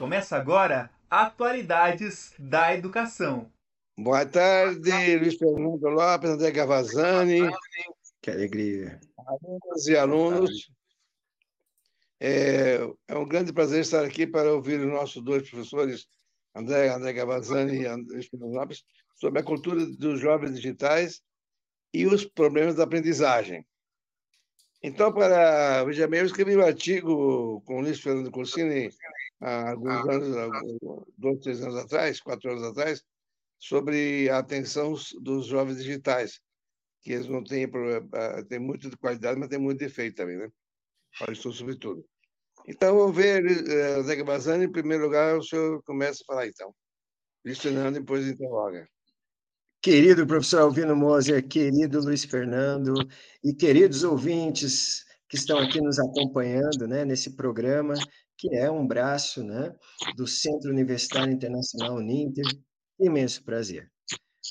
Começa 0.00 0.34
agora 0.34 0.90
Atualidades 1.10 2.32
da 2.38 2.74
Educação. 2.74 3.52
Boa 3.98 4.24
tarde, 4.24 5.18
Luiz 5.18 5.36
Fernando 5.36 5.90
Lopes, 5.90 6.30
André 6.30 6.50
Gavazani. 6.52 7.42
Que 8.22 8.30
alegria. 8.30 8.98
Alunos 9.18 9.86
e 9.86 9.96
alunos. 9.98 10.70
É, 12.18 12.78
é, 13.08 13.14
um 13.14 13.28
grande 13.28 13.52
prazer 13.52 13.82
estar 13.82 14.02
aqui 14.02 14.26
para 14.26 14.50
ouvir 14.54 14.80
os 14.80 14.90
nossos 14.90 15.22
dois 15.22 15.46
professores, 15.46 16.06
André, 16.54 16.88
André 16.88 17.12
Gavazani 17.12 17.82
e 17.82 17.94
Luiz 17.94 18.26
Fernando 18.26 18.54
Lopes, 18.54 18.82
sobre 19.16 19.40
a 19.40 19.44
cultura 19.44 19.84
dos 19.84 20.18
jovens 20.18 20.54
digitais 20.54 21.20
e 21.92 22.06
os 22.06 22.24
problemas 22.24 22.74
da 22.74 22.84
aprendizagem. 22.84 23.66
Então, 24.82 25.12
para 25.12 25.84
veja 25.84 26.08
bem, 26.08 26.20
eu 26.20 26.26
escrevi 26.26 26.56
um 26.56 26.64
artigo 26.64 27.60
com 27.66 27.76
o 27.76 27.80
Luiz 27.82 28.00
Fernando 28.00 28.30
Corsini 28.30 28.90
há 29.40 29.70
alguns 29.70 30.08
anos, 30.08 30.70
dois, 31.16 31.40
três 31.40 31.62
anos 31.62 31.76
atrás, 31.76 32.20
quatro 32.20 32.50
anos 32.50 32.64
atrás, 32.64 33.02
sobre 33.58 34.28
a 34.28 34.38
atenção 34.38 34.94
dos 35.20 35.46
jovens 35.46 35.78
digitais, 35.78 36.40
que 37.02 37.12
eles 37.12 37.26
não 37.26 37.42
têm, 37.42 37.66
ah, 38.12 38.44
têm 38.48 38.58
muito 38.58 38.90
de 38.90 38.96
qualidade, 38.96 39.38
mas 39.38 39.48
têm 39.48 39.58
muito 39.58 39.78
defeito 39.78 40.16
também, 40.16 40.36
né? 40.36 40.48
Falo 41.18 41.32
isso 41.32 41.52
sobretudo. 41.52 42.04
Então, 42.66 42.96
vamos 42.96 43.16
ver, 43.16 43.42
Zé 44.04 44.22
Bazani, 44.22 44.64
em 44.66 44.72
primeiro 44.72 45.04
lugar, 45.04 45.36
o 45.36 45.42
senhor 45.42 45.82
começa 45.82 46.22
a 46.22 46.26
falar, 46.26 46.46
então. 46.46 46.74
Fernando, 47.54 47.94
depois 47.94 48.26
interroga. 48.26 48.86
Querido 49.82 50.26
professor 50.26 50.60
Alvino 50.60 50.94
Moser, 50.94 51.46
querido 51.46 52.00
Luiz 52.00 52.24
Fernando 52.24 52.92
e 53.42 53.54
queridos 53.54 54.04
ouvintes 54.04 55.06
que 55.26 55.36
estão 55.36 55.58
aqui 55.58 55.80
nos 55.80 55.98
acompanhando 55.98 56.86
né, 56.86 57.04
nesse 57.04 57.34
programa, 57.34 57.94
que 58.40 58.56
é 58.56 58.70
um 58.70 58.86
braço 58.86 59.44
né, 59.44 59.74
do 60.16 60.26
Centro 60.26 60.70
Universitário 60.70 61.32
Internacional 61.32 61.96
Uninter. 61.96 62.44
Imenso 62.98 63.44
prazer. 63.44 63.90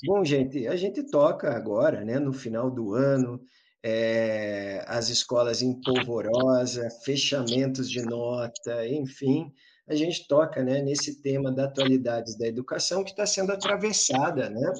Bom, 0.06 0.24
gente, 0.24 0.68
a 0.68 0.76
gente 0.76 1.02
toca 1.10 1.50
agora, 1.50 2.04
né, 2.04 2.18
no 2.20 2.32
final 2.32 2.70
do 2.70 2.94
ano, 2.94 3.42
é, 3.82 4.84
as 4.86 5.08
escolas 5.08 5.60
em 5.60 5.80
polvorosa, 5.80 6.88
fechamentos 7.04 7.90
de 7.90 8.00
nota, 8.02 8.86
enfim, 8.86 9.52
a 9.88 9.94
gente 9.94 10.28
toca 10.28 10.62
né, 10.62 10.80
nesse 10.80 11.20
tema 11.20 11.50
da 11.50 11.64
atualidades 11.64 12.38
da 12.38 12.46
educação 12.46 13.02
que 13.02 13.10
está 13.10 13.26
sendo 13.26 13.52
atravessada 13.52 14.48
né, 14.48 14.72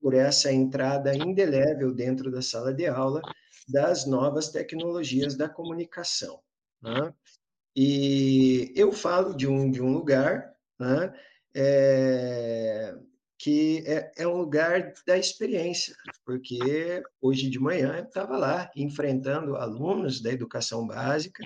por 0.00 0.14
essa 0.14 0.50
entrada 0.50 1.14
indelével 1.14 1.92
dentro 1.92 2.30
da 2.30 2.40
sala 2.40 2.72
de 2.72 2.86
aula 2.86 3.20
das 3.68 4.06
novas 4.06 4.48
tecnologias 4.48 5.36
da 5.36 5.48
comunicação. 5.48 6.40
Né? 6.82 7.12
E 7.76 8.72
eu 8.74 8.90
falo 8.90 9.36
de 9.36 9.46
um, 9.46 9.70
de 9.70 9.82
um 9.82 9.92
lugar 9.92 10.50
né, 10.80 11.12
é, 11.54 12.94
que 13.38 13.84
é, 13.86 14.12
é, 14.16 14.26
um 14.26 14.38
lugar 14.38 14.94
da 15.06 15.18
experiência, 15.18 15.94
porque 16.24 17.02
hoje 17.20 17.50
de 17.50 17.58
manhã 17.58 17.98
eu 17.98 18.04
estava 18.04 18.38
lá 18.38 18.70
enfrentando 18.74 19.56
alunos 19.56 20.22
da 20.22 20.32
educação 20.32 20.86
básica, 20.86 21.44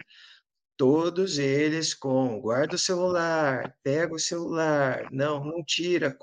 todos 0.77 1.37
eles 1.39 1.95
com 1.95 2.41
guarda 2.41 2.77
o 2.77 2.79
celular, 2.79 3.77
pega 3.83 4.15
o 4.15 4.19
celular, 4.19 5.09
não, 5.11 5.45
não 5.45 5.65
tira. 5.65 6.17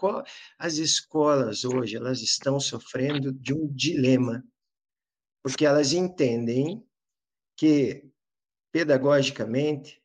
As 0.58 0.78
escolas 0.78 1.66
hoje 1.66 1.98
elas 1.98 2.22
estão 2.22 2.62
sofrendo 2.62 3.34
de 3.34 3.54
um 3.54 3.68
dilema, 3.68 4.42
porque 5.44 5.66
elas 5.66 5.92
entendem 5.92 6.82
que 7.58 8.10
pedagogicamente 8.78 10.00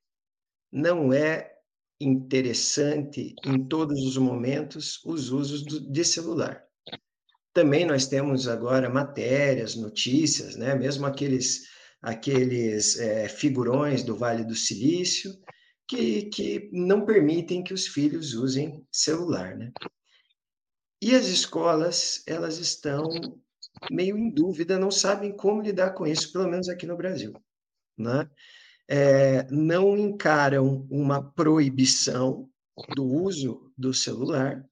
não 0.73 1.13
é 1.13 1.53
interessante 2.01 3.35
em 3.45 3.63
todos 3.63 4.01
os 4.01 4.17
momentos 4.17 5.05
os 5.05 5.31
usos 5.31 5.63
de 5.63 6.03
celular. 6.03 6.65
Também 7.53 7.85
nós 7.85 8.07
temos 8.07 8.49
agora 8.49 8.89
matérias, 8.89 9.77
notícias, 9.77 10.57
né? 10.57 10.75
mesmo 10.75 11.05
aqueles 11.05 11.71
aqueles 12.01 12.99
é, 12.99 13.29
figurões 13.29 14.03
do 14.03 14.17
Vale 14.17 14.43
do 14.43 14.57
Silício, 14.57 15.31
que, 15.87 16.23
que 16.31 16.71
não 16.73 17.05
permitem 17.05 17.63
que 17.63 17.75
os 17.75 17.87
filhos 17.87 18.33
usem 18.33 18.85
celular, 18.91 19.55
né? 19.55 19.71
E 21.01 21.15
as 21.15 21.27
escolas, 21.27 22.25
elas 22.27 22.59
estão 22.59 23.07
meio 23.91 24.17
em 24.17 24.31
dúvida, 24.31 24.79
não 24.79 24.91
sabem 24.91 25.31
como 25.37 25.63
lidar 25.63 25.93
com 25.93 26.07
isso, 26.07 26.33
pelo 26.33 26.49
menos 26.49 26.69
aqui 26.69 26.87
no 26.87 26.97
Brasil, 26.97 27.35
né? 27.97 28.29
É, 28.95 29.47
não 29.51 29.97
encaram 29.97 30.87
uma 30.91 31.23
proibição 31.23 32.47
do 32.95 33.07
uso 33.07 33.73
do 33.77 33.95
celular, 33.95 34.63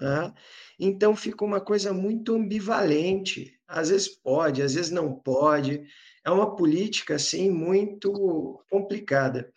né? 0.00 0.32
então 0.78 1.16
fica 1.16 1.44
uma 1.44 1.60
coisa 1.60 1.92
muito 1.92 2.34
ambivalente. 2.34 3.58
Às 3.66 3.88
vezes 3.88 4.08
pode, 4.08 4.62
às 4.62 4.74
vezes 4.74 4.92
não 4.92 5.12
pode 5.12 5.84
é 6.26 6.30
uma 6.30 6.56
política 6.56 7.14
assim 7.14 7.48
muito 7.50 8.60
complicada. 8.68 9.48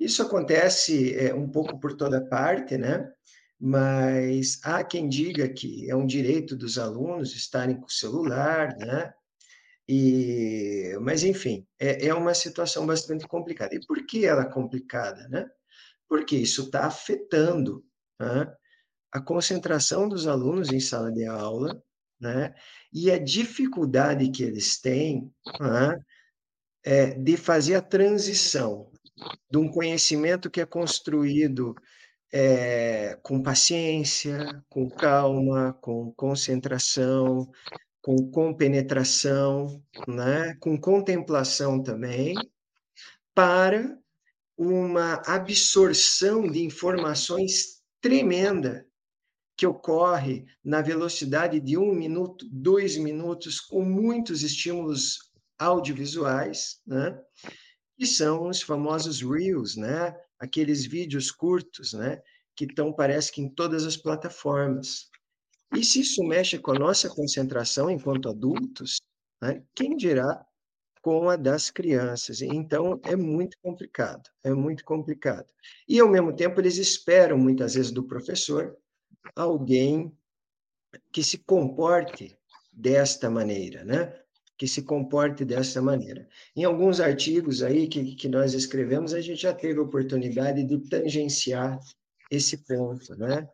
Isso 0.00 0.20
acontece 0.20 1.14
é, 1.16 1.32
um 1.32 1.48
pouco 1.48 1.78
por 1.78 1.96
toda 1.96 2.20
parte, 2.20 2.76
né? 2.76 3.08
Mas 3.58 4.60
há 4.64 4.82
quem 4.82 5.08
diga 5.08 5.48
que 5.48 5.88
é 5.88 5.94
um 5.94 6.06
direito 6.06 6.56
dos 6.56 6.76
alunos 6.76 7.36
estarem 7.36 7.76
com 7.76 7.86
o 7.86 7.90
celular, 7.90 8.76
né? 8.76 9.12
E, 9.88 10.96
mas, 11.00 11.22
enfim, 11.22 11.66
é, 11.78 12.08
é 12.08 12.14
uma 12.14 12.34
situação 12.34 12.86
bastante 12.86 13.26
complicada. 13.26 13.74
E 13.74 13.80
por 13.86 14.04
que 14.06 14.26
ela 14.26 14.42
é 14.42 14.50
complicada, 14.50 15.26
né? 15.28 15.48
Porque 16.06 16.36
isso 16.36 16.64
está 16.64 16.86
afetando 16.86 17.84
né? 18.20 18.52
a 19.10 19.20
concentração 19.20 20.08
dos 20.08 20.26
alunos 20.26 20.70
em 20.70 20.80
sala 20.80 21.10
de 21.10 21.24
aula, 21.24 21.82
né? 22.20 22.54
E 22.92 23.10
a 23.10 23.18
dificuldade 23.18 24.30
que 24.30 24.42
eles 24.42 24.80
têm 24.80 25.32
né? 25.58 25.98
é, 26.84 27.06
de 27.14 27.36
fazer 27.36 27.76
a 27.76 27.82
transição 27.82 28.90
de 29.50 29.58
um 29.58 29.70
conhecimento 29.70 30.50
que 30.50 30.60
é 30.60 30.66
construído 30.66 31.74
é, 32.32 33.18
com 33.22 33.42
paciência, 33.42 34.62
com 34.68 34.88
calma, 34.88 35.72
com 35.80 36.12
concentração, 36.12 37.50
com 38.08 38.30
compenetração, 38.30 39.84
né? 40.06 40.54
com 40.60 40.80
contemplação 40.80 41.82
também, 41.82 42.34
para 43.34 43.98
uma 44.56 45.20
absorção 45.26 46.50
de 46.50 46.64
informações 46.64 47.82
tremenda 48.00 48.86
que 49.54 49.66
ocorre 49.66 50.46
na 50.64 50.80
velocidade 50.80 51.60
de 51.60 51.76
um 51.76 51.94
minuto, 51.94 52.48
dois 52.50 52.96
minutos, 52.96 53.60
com 53.60 53.84
muitos 53.84 54.42
estímulos 54.42 55.18
audiovisuais, 55.58 56.80
né? 56.86 57.14
que 57.98 58.06
são 58.06 58.48
os 58.48 58.62
famosos 58.62 59.20
Reels, 59.20 59.76
né? 59.76 60.16
aqueles 60.38 60.86
vídeos 60.86 61.30
curtos, 61.30 61.92
né? 61.92 62.22
que 62.56 62.64
estão, 62.64 62.90
parece 62.90 63.30
que, 63.30 63.42
em 63.42 63.50
todas 63.50 63.84
as 63.84 63.98
plataformas. 63.98 65.10
E 65.74 65.84
se 65.84 66.00
isso 66.00 66.22
mexe 66.24 66.58
com 66.58 66.72
a 66.72 66.78
nossa 66.78 67.08
concentração 67.08 67.90
enquanto 67.90 68.28
adultos, 68.28 69.00
né? 69.40 69.62
quem 69.74 69.96
dirá 69.96 70.44
com 71.02 71.28
a 71.28 71.36
das 71.36 71.70
crianças? 71.70 72.40
Então, 72.40 73.00
é 73.04 73.14
muito 73.14 73.56
complicado, 73.62 74.28
é 74.42 74.52
muito 74.52 74.84
complicado. 74.84 75.46
E, 75.86 76.00
ao 76.00 76.08
mesmo 76.08 76.34
tempo, 76.34 76.60
eles 76.60 76.78
esperam, 76.78 77.38
muitas 77.38 77.74
vezes, 77.74 77.90
do 77.92 78.02
professor 78.02 78.76
alguém 79.36 80.12
que 81.12 81.22
se 81.22 81.38
comporte 81.38 82.36
desta 82.72 83.28
maneira, 83.28 83.84
né? 83.84 84.12
que 84.58 84.66
se 84.66 84.82
comporte 84.82 85.44
dessa 85.44 85.80
maneira. 85.80 86.28
Em 86.56 86.64
alguns 86.64 86.98
artigos 86.98 87.62
aí 87.62 87.86
que, 87.86 88.16
que 88.16 88.28
nós 88.28 88.54
escrevemos, 88.54 89.14
a 89.14 89.20
gente 89.20 89.42
já 89.42 89.54
teve 89.54 89.78
a 89.78 89.82
oportunidade 89.82 90.64
de 90.64 90.78
tangenciar 90.88 91.78
esse 92.28 92.58
ponto, 92.66 93.14
né? 93.16 93.48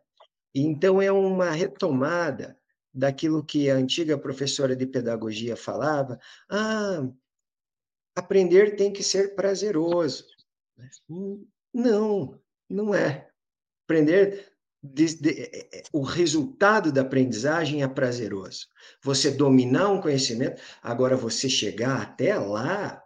Então, 0.54 1.02
é 1.02 1.10
uma 1.10 1.50
retomada 1.50 2.58
daquilo 2.92 3.44
que 3.44 3.68
a 3.68 3.74
antiga 3.74 4.16
professora 4.16 4.76
de 4.76 4.86
pedagogia 4.86 5.56
falava, 5.56 6.18
ah, 6.48 7.08
aprender 8.14 8.76
tem 8.76 8.92
que 8.92 9.02
ser 9.02 9.34
prazeroso. 9.34 10.24
Não, 11.72 12.40
não 12.70 12.94
é. 12.94 13.28
Aprender 13.84 14.54
de, 14.80 15.14
de, 15.16 15.30
é, 15.30 15.78
é, 15.78 15.82
o 15.92 16.02
resultado 16.02 16.92
da 16.92 17.00
aprendizagem 17.00 17.82
é 17.82 17.88
prazeroso. 17.88 18.68
Você 19.02 19.30
dominar 19.30 19.90
um 19.90 20.00
conhecimento, 20.00 20.60
agora 20.82 21.16
você 21.16 21.48
chegar 21.48 22.02
até 22.02 22.38
lá, 22.38 23.02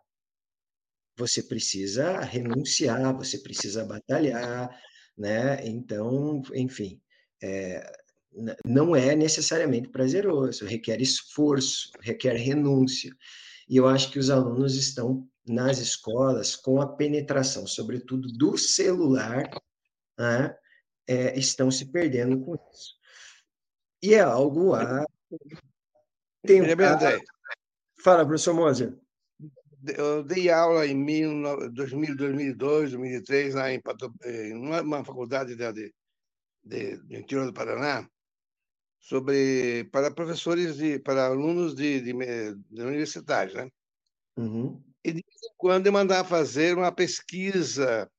você 1.17 1.43
precisa 1.43 2.21
renunciar, 2.21 3.17
você 3.17 3.39
precisa 3.39 3.85
batalhar, 3.85 4.71
né? 5.17 5.65
Então, 5.67 6.43
enfim, 6.53 7.01
é, 7.43 7.93
não 8.65 8.95
é 8.95 9.15
necessariamente 9.15 9.89
prazeroso, 9.89 10.65
requer 10.65 11.01
esforço, 11.01 11.91
requer 12.01 12.37
renúncia. 12.37 13.15
E 13.69 13.77
eu 13.77 13.87
acho 13.87 14.11
que 14.11 14.19
os 14.19 14.31
alunos 14.31 14.77
estão 14.77 15.29
nas 15.47 15.79
escolas 15.79 16.55
com 16.55 16.81
a 16.81 16.87
penetração, 16.87 17.67
sobretudo 17.67 18.29
do 18.29 18.57
celular, 18.57 19.49
né, 20.19 20.57
é, 21.07 21.39
estão 21.39 21.71
se 21.71 21.91
perdendo 21.91 22.41
com 22.41 22.55
isso. 22.55 22.97
E 24.03 24.15
é 24.15 24.21
algo 24.21 24.75
a 24.75 25.05
tentar... 26.47 27.19
Fala, 28.01 28.25
professor 28.25 28.55
Moser. 28.55 28.97
Eu 29.97 30.23
dei 30.23 30.51
aula 30.51 30.87
em 30.87 31.05
2000, 31.73 32.17
2002, 32.17 32.91
2003, 32.93 33.55
lá 33.55 33.73
em, 33.73 33.81
em 34.25 34.55
uma 34.55 35.05
faculdade 35.05 35.57
de, 35.57 35.93
de, 36.69 36.97
do 36.97 37.17
interior 37.17 37.47
do 37.47 37.53
Paraná, 37.53 38.09
sobre 38.99 39.85
para 39.91 40.11
professores 40.11 40.77
de 40.77 40.99
para 40.99 41.27
alunos 41.27 41.75
de, 41.75 42.01
de, 42.01 42.13
de 42.13 42.83
universitários, 42.83 43.55
né? 43.55 43.71
Uhum. 44.37 44.83
E 45.05 45.13
de 45.13 45.25
vez 45.25 45.43
em 45.45 45.55
quando 45.57 45.87
eu 45.87 45.93
mandava 45.93 46.29
fazer 46.29 46.77
uma 46.77 46.93
pesquisa 46.93 48.11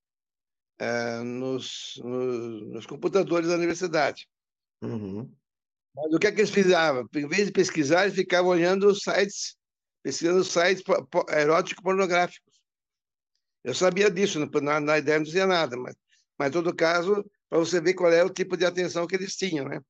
uh, 0.82 1.24
nos, 1.24 2.00
nos, 2.04 2.68
nos, 2.74 2.86
computadores 2.86 3.50
da 3.50 3.56
universidade. 3.56 4.28
Uhum. 4.82 5.32
Mas 5.96 6.14
o 6.14 6.20
que 6.20 6.28
é 6.28 6.32
que 6.32 6.42
eles 6.42 6.50
fizeram? 6.50 7.08
Em 7.14 7.28
vez 7.28 7.48
de 7.48 7.52
pesquisar, 7.52 8.04
eles 8.04 8.16
ficavam 8.16 8.52
olhando 8.52 8.88
os 8.88 9.00
sites, 9.00 9.58
pesquisando 10.02 10.44
sites 10.44 10.84
eróticos 11.30 11.84
pornográficos. 11.84 12.50
Eu 13.64 13.74
sabia 13.74 14.10
disso, 14.10 14.40
na, 14.62 14.80
na 14.80 14.98
ideia 14.98 15.20
não 15.20 15.26
dizia 15.26 15.46
nada, 15.46 15.76
mas, 15.78 15.96
mas 16.38 16.50
em 16.50 16.52
todo 16.52 16.76
caso, 16.76 17.24
para 17.50 17.60
você 17.60 17.82
ver 17.82 17.96
qual 17.96 18.12
é 18.12 18.24
o 18.24 18.30
tipo 18.30 18.56
de 18.56 18.66
atenção 18.66 19.08
que 19.08 19.16
eles 19.16 19.36
tinham, 19.36 19.68
né? 19.68 19.82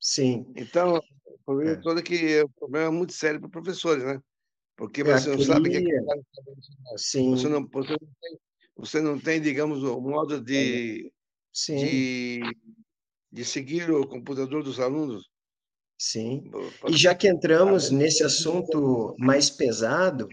Sim. 0.00 0.46
Então, 0.54 1.00
o 1.24 1.38
problema 1.44 1.72
é. 1.72 1.76
todo 1.76 2.00
é 2.00 2.02
que 2.02 2.34
é 2.34 2.44
um 2.44 2.50
problema 2.50 2.92
muito 2.92 3.12
sério 3.12 3.40
para 3.40 3.48
professores, 3.48 4.04
né? 4.04 4.20
Porque 4.76 5.02
você 5.02 5.30
não 5.30 5.40
sabe 5.40 5.68
o 5.68 5.72
que 5.72 5.92
é 5.92 6.00
Sim. 6.96 7.30
Você 7.30 7.48
não, 7.48 7.66
você 7.66 7.90
não 7.90 7.98
tem, 7.98 8.38
você 8.76 9.00
não 9.00 9.18
tem 9.18 9.40
digamos, 9.40 9.82
o 9.82 10.00
modo 10.00 10.40
de, 10.40 11.10
Sim. 11.52 11.76
de, 11.76 12.40
de 13.32 13.44
seguir 13.44 13.90
o 13.90 14.06
computador 14.06 14.62
dos 14.62 14.78
alunos. 14.78 15.28
Sim. 16.00 16.48
E 16.88 16.96
já 16.96 17.12
que 17.12 17.26
entramos 17.26 17.90
nesse 17.90 18.22
assunto 18.22 19.16
mais 19.18 19.50
pesado, 19.50 20.28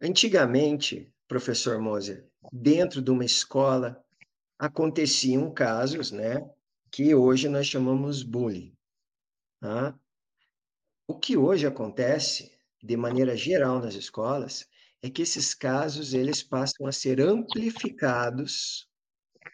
antigamente, 0.00 1.12
professor 1.28 1.78
Moser, 1.78 2.26
dentro 2.50 3.02
de 3.02 3.10
uma 3.10 3.24
escola, 3.24 4.02
aconteciam 4.62 5.52
casos, 5.52 6.12
né, 6.12 6.48
que 6.88 7.12
hoje 7.16 7.48
nós 7.48 7.66
chamamos 7.66 8.22
bullying. 8.22 8.72
Tá? 9.60 9.98
O 11.08 11.18
que 11.18 11.36
hoje 11.36 11.66
acontece, 11.66 12.56
de 12.80 12.96
maneira 12.96 13.36
geral 13.36 13.80
nas 13.80 13.96
escolas, 13.96 14.64
é 15.02 15.10
que 15.10 15.22
esses 15.22 15.52
casos 15.52 16.14
eles 16.14 16.44
passam 16.44 16.86
a 16.86 16.92
ser 16.92 17.20
amplificados 17.20 18.88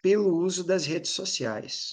pelo 0.03 0.37
uso 0.37 0.63
das 0.63 0.85
redes 0.85 1.09
sociais. 1.09 1.89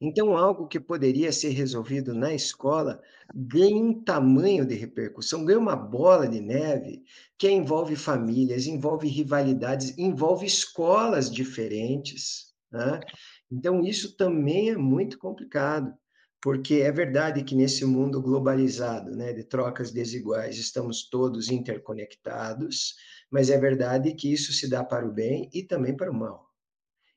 Então, 0.00 0.36
algo 0.36 0.66
que 0.66 0.80
poderia 0.80 1.30
ser 1.30 1.50
resolvido 1.50 2.14
na 2.14 2.32
escola 2.32 3.02
ganha 3.34 3.84
um 3.84 4.02
tamanho 4.02 4.64
de 4.64 4.74
repercussão, 4.74 5.44
ganha 5.44 5.58
uma 5.58 5.76
bola 5.76 6.26
de 6.26 6.40
neve 6.40 7.04
que 7.38 7.50
envolve 7.50 7.94
famílias, 7.96 8.66
envolve 8.66 9.06
rivalidades, 9.08 9.96
envolve 9.98 10.46
escolas 10.46 11.30
diferentes. 11.30 12.54
Né? 12.72 12.98
Então, 13.50 13.84
isso 13.84 14.16
também 14.16 14.70
é 14.70 14.76
muito 14.76 15.18
complicado, 15.18 15.92
porque 16.40 16.76
é 16.76 16.90
verdade 16.90 17.44
que 17.44 17.54
nesse 17.54 17.84
mundo 17.84 18.22
globalizado, 18.22 19.10
né, 19.14 19.32
de 19.34 19.44
trocas 19.44 19.90
desiguais, 19.92 20.56
estamos 20.56 21.10
todos 21.10 21.50
interconectados, 21.50 22.94
mas 23.30 23.50
é 23.50 23.58
verdade 23.58 24.14
que 24.14 24.32
isso 24.32 24.52
se 24.52 24.68
dá 24.68 24.82
para 24.82 25.06
o 25.06 25.12
bem 25.12 25.50
e 25.52 25.62
também 25.62 25.94
para 25.94 26.10
o 26.10 26.14
mal. 26.14 26.49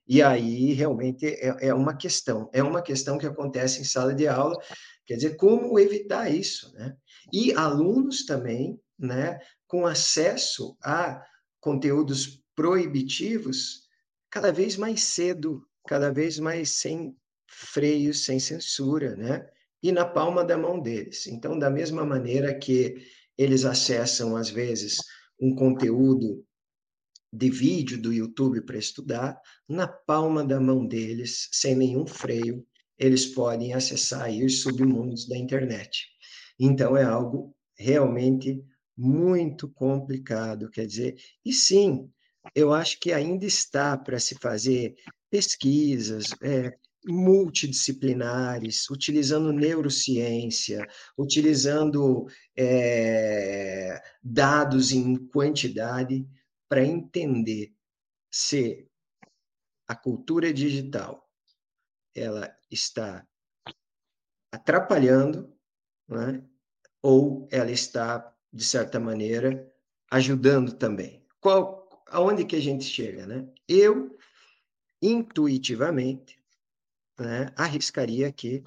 E 0.07 0.21
aí, 0.21 0.73
realmente, 0.73 1.25
é, 1.25 1.67
é 1.67 1.73
uma 1.73 1.95
questão, 1.95 2.49
é 2.53 2.61
uma 2.61 2.81
questão 2.81 3.17
que 3.17 3.25
acontece 3.25 3.81
em 3.81 3.85
sala 3.85 4.13
de 4.13 4.27
aula, 4.27 4.57
quer 5.05 5.15
dizer, 5.15 5.35
como 5.35 5.79
evitar 5.79 6.29
isso, 6.29 6.73
né? 6.73 6.95
E 7.31 7.53
alunos 7.53 8.25
também, 8.25 8.79
né, 8.99 9.39
com 9.67 9.85
acesso 9.85 10.77
a 10.83 11.23
conteúdos 11.59 12.41
proibitivos 12.55 13.83
cada 14.29 14.51
vez 14.51 14.75
mais 14.75 15.03
cedo 15.03 15.65
cada 15.87 16.11
vez 16.11 16.39
mais 16.39 16.71
sem 16.71 17.15
freios, 17.47 18.25
sem 18.25 18.39
censura, 18.39 19.15
né? 19.15 19.45
E 19.81 19.91
na 19.91 20.05
palma 20.05 20.43
da 20.43 20.57
mão 20.57 20.79
deles. 20.79 21.27
Então, 21.27 21.59
da 21.59 21.69
mesma 21.69 22.05
maneira 22.05 22.57
que 22.57 22.95
eles 23.37 23.65
acessam, 23.65 24.35
às 24.35 24.49
vezes, 24.49 24.97
um 25.39 25.53
conteúdo 25.55 26.45
de 27.33 27.49
vídeo 27.49 27.99
do 27.99 28.13
YouTube 28.13 28.61
para 28.61 28.77
estudar, 28.77 29.41
na 29.67 29.87
palma 29.87 30.45
da 30.45 30.59
mão 30.59 30.85
deles, 30.85 31.49
sem 31.51 31.75
nenhum 31.75 32.05
freio, 32.05 32.63
eles 32.95 33.25
podem 33.25 33.73
acessar 33.73 34.21
aí 34.21 34.45
os 34.45 34.61
submundos 34.61 35.27
da 35.27 35.35
internet. 35.35 36.05
Então, 36.59 36.95
é 36.95 37.03
algo 37.03 37.55
realmente 37.75 38.63
muito 38.95 39.67
complicado, 39.67 40.69
quer 40.69 40.85
dizer, 40.85 41.15
e 41.43 41.51
sim, 41.51 42.07
eu 42.53 42.71
acho 42.71 42.99
que 42.99 43.11
ainda 43.11 43.47
está 43.47 43.97
para 43.97 44.19
se 44.19 44.35
fazer 44.35 44.93
pesquisas 45.31 46.27
é, 46.43 46.71
multidisciplinares, 47.03 48.87
utilizando 48.91 49.51
neurociência, 49.51 50.85
utilizando 51.17 52.27
é, 52.55 53.99
dados 54.23 54.91
em 54.91 55.15
quantidade 55.15 56.23
para 56.67 56.83
entender 56.83 57.75
se 58.31 58.89
a 59.87 59.95
cultura 59.95 60.53
digital 60.53 61.29
ela 62.15 62.55
está 62.71 63.27
atrapalhando, 64.51 65.55
né? 66.07 66.43
ou 67.01 67.47
ela 67.51 67.71
está 67.71 68.35
de 68.51 68.63
certa 68.63 68.99
maneira 68.99 69.71
ajudando 70.09 70.73
também. 70.73 71.25
Qual, 71.39 71.89
aonde 72.07 72.45
que 72.45 72.55
a 72.55 72.61
gente 72.61 72.85
chega, 72.85 73.25
né? 73.27 73.47
Eu 73.67 74.17
intuitivamente, 75.01 76.41
né, 77.19 77.47
arriscaria 77.57 78.31
que, 78.31 78.63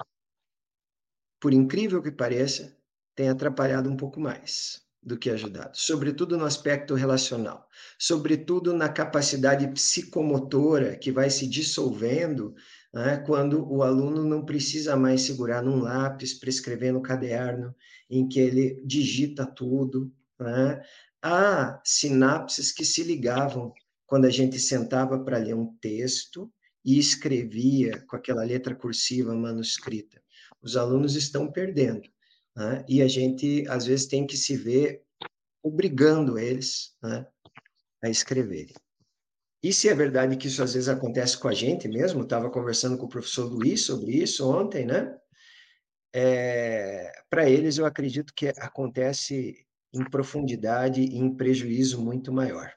por 1.41 1.55
incrível 1.55 2.03
que 2.03 2.11
pareça, 2.11 2.77
tenha 3.15 3.33
atrapalhado 3.33 3.91
um 3.91 3.97
pouco 3.97 4.21
mais 4.21 4.86
do 5.07 5.17
que 5.17 5.31
ajudado, 5.31 5.79
sobretudo 5.79 6.37
no 6.37 6.45
aspecto 6.45 6.95
relacional, 6.95 7.69
sobretudo 7.97 8.75
na 8.75 8.89
capacidade 8.89 9.69
psicomotora 9.69 10.97
que 10.97 11.13
vai 11.13 11.31
se 11.31 11.47
dissolvendo 11.47 12.53
né, 12.93 13.19
quando 13.19 13.73
o 13.73 13.85
aluno 13.85 14.25
não 14.25 14.45
precisa 14.45 14.97
mais 14.97 15.23
segurar 15.23 15.63
num 15.63 15.79
lápis 15.79 16.35
para 16.35 16.51
escrever 16.51 16.93
no 16.93 17.01
caderno, 17.01 17.73
em 18.11 18.27
que 18.27 18.41
ele 18.41 18.83
digita 18.85 19.47
tudo. 19.47 20.13
Né? 20.41 20.83
Há 21.23 21.81
sinapses 21.85 22.73
que 22.73 22.85
se 22.85 23.05
ligavam 23.05 23.73
quando 24.07 24.25
a 24.25 24.31
gente 24.31 24.59
sentava 24.59 25.21
para 25.21 25.39
ler 25.39 25.55
um 25.55 25.73
texto 25.81 26.53
e 26.85 26.99
escrevia 26.99 28.05
com 28.09 28.17
aquela 28.17 28.43
letra 28.43 28.75
cursiva 28.75 29.35
manuscrita. 29.37 30.21
Os 30.61 30.77
alunos 30.77 31.15
estão 31.15 31.51
perdendo. 31.51 32.09
Né? 32.57 32.85
E 32.89 33.03
a 33.03 33.09
gente, 33.09 33.65
às 33.69 33.85
vezes, 33.85 34.07
tem 34.07 34.27
que 34.27 34.37
se 34.37 34.57
ver 34.57 35.03
obrigando 35.63 36.39
eles 36.39 36.97
né, 37.03 37.27
a 38.03 38.09
escreverem. 38.09 38.75
E 39.63 39.73
se 39.73 39.89
é 39.89 39.95
verdade 39.95 40.37
que 40.37 40.47
isso 40.47 40.63
às 40.63 40.75
vezes 40.75 40.89
acontece 40.89 41.39
com 41.39 41.49
a 41.49 41.53
gente 41.53 41.89
mesmo, 41.89 42.23
estava 42.23 42.51
conversando 42.51 42.97
com 42.97 43.07
o 43.07 43.09
professor 43.09 43.51
Luiz 43.51 43.83
sobre 43.83 44.13
isso 44.13 44.49
ontem, 44.49 44.87
né? 44.87 45.17
É, 46.15 47.11
Para 47.29 47.51
eles, 47.51 47.77
eu 47.77 47.85
acredito 47.85 48.33
que 48.35 48.49
acontece 48.49 49.67
em 49.93 50.05
profundidade 50.09 51.01
e 51.01 51.19
em 51.19 51.35
prejuízo 51.35 52.01
muito 52.01 52.33
maior. 52.33 52.73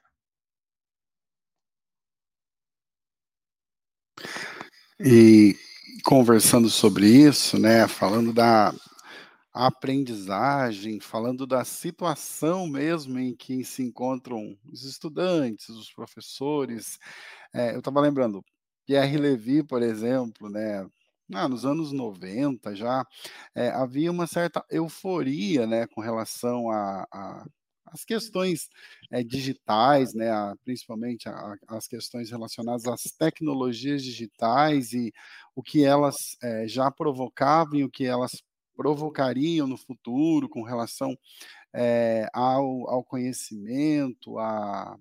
E 4.98 5.56
conversando 6.04 6.68
sobre 6.68 7.06
isso, 7.06 7.58
né, 7.58 7.86
falando 7.86 8.32
da 8.32 8.74
aprendizagem, 9.52 11.00
falando 11.00 11.46
da 11.46 11.64
situação 11.64 12.66
mesmo 12.66 13.18
em 13.18 13.34
que 13.34 13.64
se 13.64 13.82
encontram 13.82 14.56
os 14.72 14.84
estudantes, 14.84 15.68
os 15.68 15.92
professores, 15.92 16.98
é, 17.54 17.74
eu 17.74 17.80
estava 17.80 18.00
lembrando, 18.00 18.44
Pierre 18.86 19.18
Levy, 19.18 19.62
por 19.64 19.82
exemplo, 19.82 20.48
né, 20.48 20.86
ah, 21.34 21.48
nos 21.48 21.64
anos 21.64 21.92
90 21.92 22.74
já, 22.74 23.04
é, 23.54 23.68
havia 23.70 24.10
uma 24.10 24.26
certa 24.26 24.64
euforia 24.70 25.66
né, 25.66 25.86
com 25.88 26.00
relação 26.00 26.70
a, 26.70 27.06
a 27.12 27.44
as 27.92 28.04
questões 28.04 28.68
é, 29.10 29.22
digitais, 29.22 30.14
né, 30.14 30.30
a, 30.30 30.54
principalmente 30.64 31.28
a, 31.28 31.54
as 31.68 31.86
questões 31.86 32.30
relacionadas 32.30 32.86
às 32.86 33.02
tecnologias 33.18 34.02
digitais 34.02 34.92
e 34.92 35.12
o 35.54 35.62
que 35.62 35.84
elas 35.84 36.16
é, 36.42 36.68
já 36.68 36.90
provocavam 36.90 37.74
e 37.76 37.84
o 37.84 37.90
que 37.90 38.04
elas 38.04 38.32
provocariam 38.80 39.66
no 39.66 39.76
futuro 39.76 40.48
com 40.48 40.62
relação 40.62 41.14
é, 41.70 42.26
ao, 42.32 42.88
ao, 42.88 43.04
conhecimento, 43.04 44.38
à, 44.38 44.98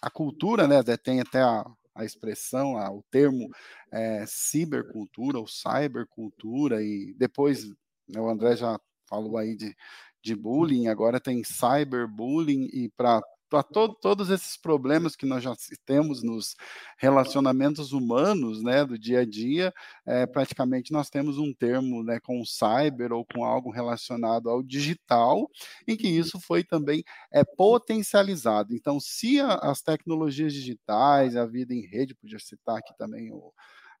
à 0.00 0.08
cultura, 0.08 0.68
né, 0.68 0.80
tem 0.96 1.20
até 1.20 1.42
a, 1.42 1.66
a 1.92 2.04
expressão, 2.04 2.78
a, 2.78 2.88
o 2.88 3.02
termo 3.10 3.50
é, 3.90 4.24
cibercultura 4.28 5.40
ou 5.40 5.48
cybercultura, 5.48 6.80
e 6.84 7.16
depois 7.18 7.68
né, 8.08 8.20
o 8.20 8.28
André 8.28 8.54
já 8.54 8.78
falou 9.08 9.36
aí 9.36 9.56
de, 9.56 9.76
de 10.22 10.36
bullying, 10.36 10.86
agora 10.86 11.18
tem 11.18 11.42
cyberbullying, 11.42 12.70
e 12.72 12.88
para 12.90 13.20
para 13.48 13.62
to 13.62 13.94
todos 14.00 14.30
esses 14.30 14.56
problemas 14.56 15.14
que 15.16 15.26
nós 15.26 15.42
já 15.42 15.54
temos 15.84 16.22
nos 16.22 16.56
relacionamentos 16.98 17.92
humanos, 17.92 18.62
né, 18.62 18.84
do 18.84 18.98
dia 18.98 19.20
a 19.20 19.24
dia, 19.24 19.72
é, 20.06 20.26
praticamente 20.26 20.92
nós 20.92 21.10
temos 21.10 21.38
um 21.38 21.52
termo, 21.52 22.02
né, 22.02 22.18
com 22.20 22.44
cyber 22.44 23.12
ou 23.12 23.24
com 23.24 23.44
algo 23.44 23.70
relacionado 23.70 24.50
ao 24.50 24.62
digital, 24.62 25.48
em 25.86 25.96
que 25.96 26.08
isso 26.08 26.40
foi 26.40 26.64
também 26.64 27.04
é 27.32 27.44
potencializado. 27.44 28.74
Então, 28.74 28.98
se 29.00 29.40
a, 29.40 29.54
as 29.54 29.82
tecnologias 29.82 30.52
digitais, 30.52 31.36
a 31.36 31.46
vida 31.46 31.74
em 31.74 31.86
rede, 31.86 32.14
podia 32.14 32.38
citar 32.38 32.78
aqui 32.78 32.96
também 32.96 33.32
o 33.32 33.52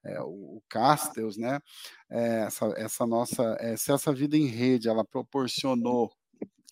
é, 0.06 0.20
o, 0.20 0.62
Castells, 0.68 1.36
né? 1.36 1.60
É, 2.10 2.44
essa, 2.46 2.66
essa 2.76 3.06
nossa, 3.06 3.56
é, 3.60 3.76
se 3.76 3.92
essa 3.92 4.12
vida 4.12 4.36
em 4.36 4.46
rede 4.46 4.88
ela 4.88 5.04
proporcionou 5.04 6.12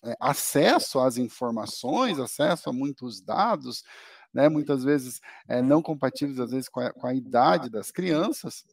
é, 0.05 0.15
acesso 0.19 0.99
às 0.99 1.17
informações, 1.17 2.19
acesso 2.19 2.69
a 2.69 2.73
muitos 2.73 3.21
dados, 3.21 3.83
né, 4.33 4.49
muitas 4.49 4.83
vezes 4.83 5.21
é, 5.47 5.61
não 5.61 5.81
compatíveis, 5.81 6.39
às 6.39 6.51
vezes, 6.51 6.69
com 6.69 6.79
a, 6.79 6.91
com 6.91 7.07
a 7.07 7.13
idade 7.13 7.69
das 7.69 7.89
crianças, 7.91 8.65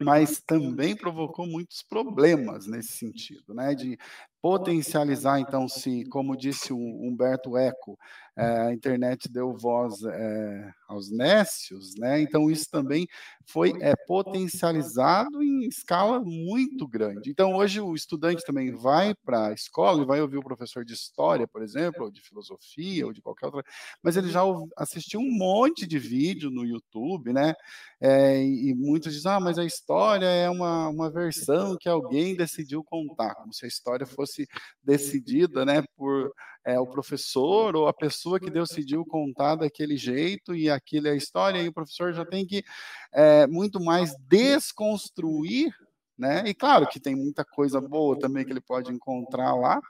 mas 0.00 0.40
também 0.40 0.96
provocou 0.96 1.46
muitos 1.46 1.82
problemas 1.82 2.66
nesse 2.66 2.92
sentido, 2.92 3.54
né, 3.54 3.74
de 3.74 3.98
potencializar, 4.44 5.40
então, 5.40 5.66
se, 5.66 6.04
como 6.10 6.36
disse 6.36 6.70
o 6.70 6.76
Humberto 6.76 7.56
Eco, 7.56 7.98
é, 8.36 8.44
a 8.44 8.72
internet 8.74 9.28
deu 9.30 9.56
voz 9.56 10.02
é, 10.02 10.72
aos 10.88 11.08
nécios, 11.08 11.94
né? 11.96 12.20
Então 12.20 12.50
isso 12.50 12.68
também 12.68 13.06
foi 13.46 13.72
é, 13.80 13.94
potencializado 13.94 15.40
em 15.40 15.68
escala 15.68 16.20
muito 16.20 16.86
grande. 16.86 17.30
Então 17.30 17.54
hoje 17.54 17.80
o 17.80 17.94
estudante 17.94 18.44
também 18.44 18.72
vai 18.72 19.14
para 19.14 19.48
a 19.48 19.52
escola 19.52 20.02
e 20.02 20.06
vai 20.06 20.20
ouvir 20.20 20.38
o 20.38 20.42
professor 20.42 20.84
de 20.84 20.94
história, 20.94 21.46
por 21.46 21.62
exemplo, 21.62 22.04
ou 22.04 22.10
de 22.10 22.20
filosofia, 22.20 23.06
ou 23.06 23.12
de 23.12 23.22
qualquer 23.22 23.46
outra, 23.46 23.62
mas 24.02 24.16
ele 24.16 24.28
já 24.28 24.42
assistiu 24.76 25.20
um 25.20 25.30
monte 25.30 25.86
de 25.86 25.98
vídeo 25.98 26.50
no 26.50 26.64
YouTube, 26.64 27.32
né? 27.32 27.54
É, 28.00 28.42
e 28.42 28.74
muitos 28.74 29.14
dizem, 29.14 29.30
ah, 29.30 29.40
mas 29.40 29.58
a 29.58 29.64
história 29.64 30.26
é 30.26 30.50
uma, 30.50 30.88
uma 30.88 31.08
versão 31.08 31.76
que 31.78 31.88
alguém 31.88 32.34
decidiu 32.34 32.82
contar, 32.82 33.34
como 33.36 33.54
se 33.54 33.64
a 33.64 33.68
história 33.68 34.04
fosse 34.04 34.33
decidida, 34.82 35.64
né, 35.64 35.82
por 35.96 36.32
é, 36.64 36.80
o 36.80 36.86
professor 36.86 37.76
ou 37.76 37.86
a 37.86 37.92
pessoa 37.92 38.40
que 38.40 38.50
decidiu 38.50 39.04
contar 39.04 39.56
daquele 39.56 39.96
jeito 39.96 40.54
e 40.54 40.70
aquilo 40.70 41.08
é 41.08 41.10
a 41.10 41.16
história, 41.16 41.62
e 41.62 41.68
o 41.68 41.72
professor 41.72 42.12
já 42.12 42.24
tem 42.24 42.46
que 42.46 42.64
é, 43.12 43.46
muito 43.46 43.78
mais 43.80 44.16
desconstruir, 44.28 45.72
né? 46.16 46.44
E 46.46 46.54
claro 46.54 46.86
que 46.88 47.00
tem 47.00 47.14
muita 47.14 47.44
coisa 47.44 47.80
boa 47.80 48.18
também 48.18 48.44
que 48.44 48.52
ele 48.52 48.60
pode 48.60 48.92
encontrar 48.92 49.54
lá, 49.54 49.80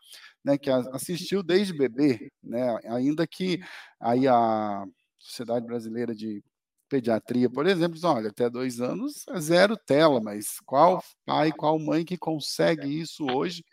né? 0.42 0.58
Que 0.58 0.70
assistiu 0.70 1.42
desde 1.42 1.76
bebê, 1.76 2.30
né? 2.42 2.78
Ainda 2.86 3.26
que 3.26 3.60
aí 4.00 4.26
a 4.26 4.84
Sociedade 5.18 5.66
Brasileira 5.66 6.14
de 6.14 6.42
pediatria, 6.88 7.50
por 7.50 7.66
exemplo, 7.66 7.94
diz, 7.94 8.04
olha, 8.04 8.28
até 8.28 8.48
dois 8.48 8.80
anos 8.80 9.24
é 9.28 9.40
zero 9.40 9.76
tela, 9.76 10.20
mas 10.20 10.60
qual 10.64 11.02
pai, 11.24 11.50
qual 11.52 11.78
mãe 11.78 12.04
que 12.04 12.16
consegue 12.16 13.00
isso 13.00 13.26
hoje 13.32 13.64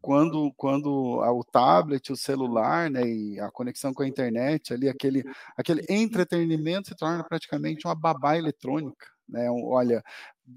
quando, 0.00 0.52
quando 0.56 0.90
o 0.90 1.44
tablet, 1.44 2.12
o 2.12 2.16
celular, 2.16 2.90
né, 2.90 3.02
e 3.08 3.40
a 3.40 3.50
conexão 3.50 3.94
com 3.94 4.02
a 4.02 4.08
internet, 4.08 4.72
ali 4.74 4.88
aquele, 4.88 5.22
aquele 5.56 5.84
entretenimento 5.88 6.88
se 6.88 6.96
torna 6.96 7.22
praticamente 7.22 7.86
uma 7.86 7.94
babá 7.94 8.36
eletrônica, 8.36 9.06
né? 9.28 9.48
Olha, 9.50 10.02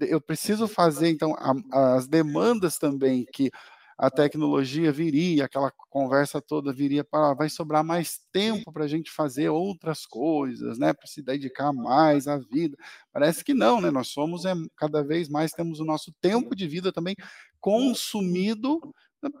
eu 0.00 0.20
preciso 0.20 0.66
fazer 0.66 1.10
então 1.10 1.34
a, 1.36 1.96
as 1.96 2.08
demandas 2.08 2.76
também 2.78 3.24
que 3.32 3.50
a 3.98 4.10
tecnologia 4.10 4.90
viria, 4.90 5.44
aquela 5.44 5.70
conversa 5.90 6.40
toda 6.40 6.72
viria 6.72 7.04
para 7.04 7.34
vai 7.34 7.50
sobrar 7.50 7.84
mais 7.84 8.18
tempo 8.32 8.72
para 8.72 8.84
a 8.84 8.88
gente 8.88 9.10
fazer 9.10 9.50
outras 9.50 10.06
coisas, 10.06 10.78
né? 10.78 10.94
Para 10.94 11.06
se 11.06 11.22
dedicar 11.22 11.70
mais 11.72 12.26
à 12.26 12.38
vida. 12.38 12.76
Parece 13.12 13.44
que 13.44 13.52
não, 13.52 13.78
né? 13.80 13.90
Nós 13.90 14.08
somos 14.08 14.46
é, 14.46 14.54
cada 14.76 15.04
vez 15.04 15.28
mais 15.28 15.52
temos 15.52 15.80
o 15.80 15.84
nosso 15.84 16.12
tempo 16.20 16.56
de 16.56 16.66
vida 16.66 16.90
também 16.90 17.14
consumido 17.60 18.80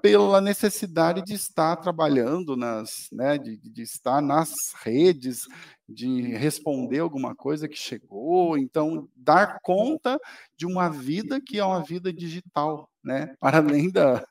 pela 0.02 0.40
necessidade 0.40 1.22
de 1.22 1.34
estar 1.34 1.76
trabalhando 1.76 2.56
nas, 2.56 3.08
né, 3.12 3.38
de, 3.38 3.56
de, 3.56 3.82
estar 3.82 4.20
nas 4.20 4.52
redes, 4.82 5.46
de 5.88 6.22
responder 6.36 6.98
alguma 6.98 7.34
coisa 7.34 7.68
que 7.68 7.78
chegou, 7.78 8.58
então 8.58 9.08
dar 9.16 9.58
conta 9.62 10.20
de 10.56 10.66
uma 10.66 10.88
vida 10.90 11.40
que 11.40 11.58
é 11.58 11.64
uma 11.64 11.82
vida 11.82 12.12
digital, 12.12 12.90
né, 13.02 13.34
para 13.40 13.58
além 13.58 13.90
da, 13.90 14.22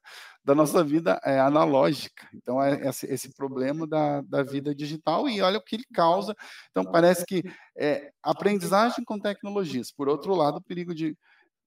da 0.46 0.54
nossa 0.54 0.84
vida 0.84 1.20
é, 1.24 1.40
analógica. 1.40 2.28
Então 2.34 2.62
é 2.62 2.88
esse, 2.88 3.06
esse 3.08 3.34
problema 3.34 3.88
da, 3.88 4.22
da 4.22 4.44
vida 4.44 4.74
digital 4.74 5.28
e 5.28 5.42
olha 5.42 5.58
o 5.58 5.64
que 5.64 5.76
ele 5.76 5.86
causa. 5.94 6.36
Então 6.70 6.84
parece 6.84 7.26
que 7.26 7.44
é, 7.76 8.12
aprendizagem 8.22 9.04
com 9.04 9.20
tecnologias. 9.20 9.92
Por 9.92 10.08
outro 10.08 10.36
lado, 10.36 10.58
o 10.58 10.64
perigo 10.64 10.94
de 10.94 11.18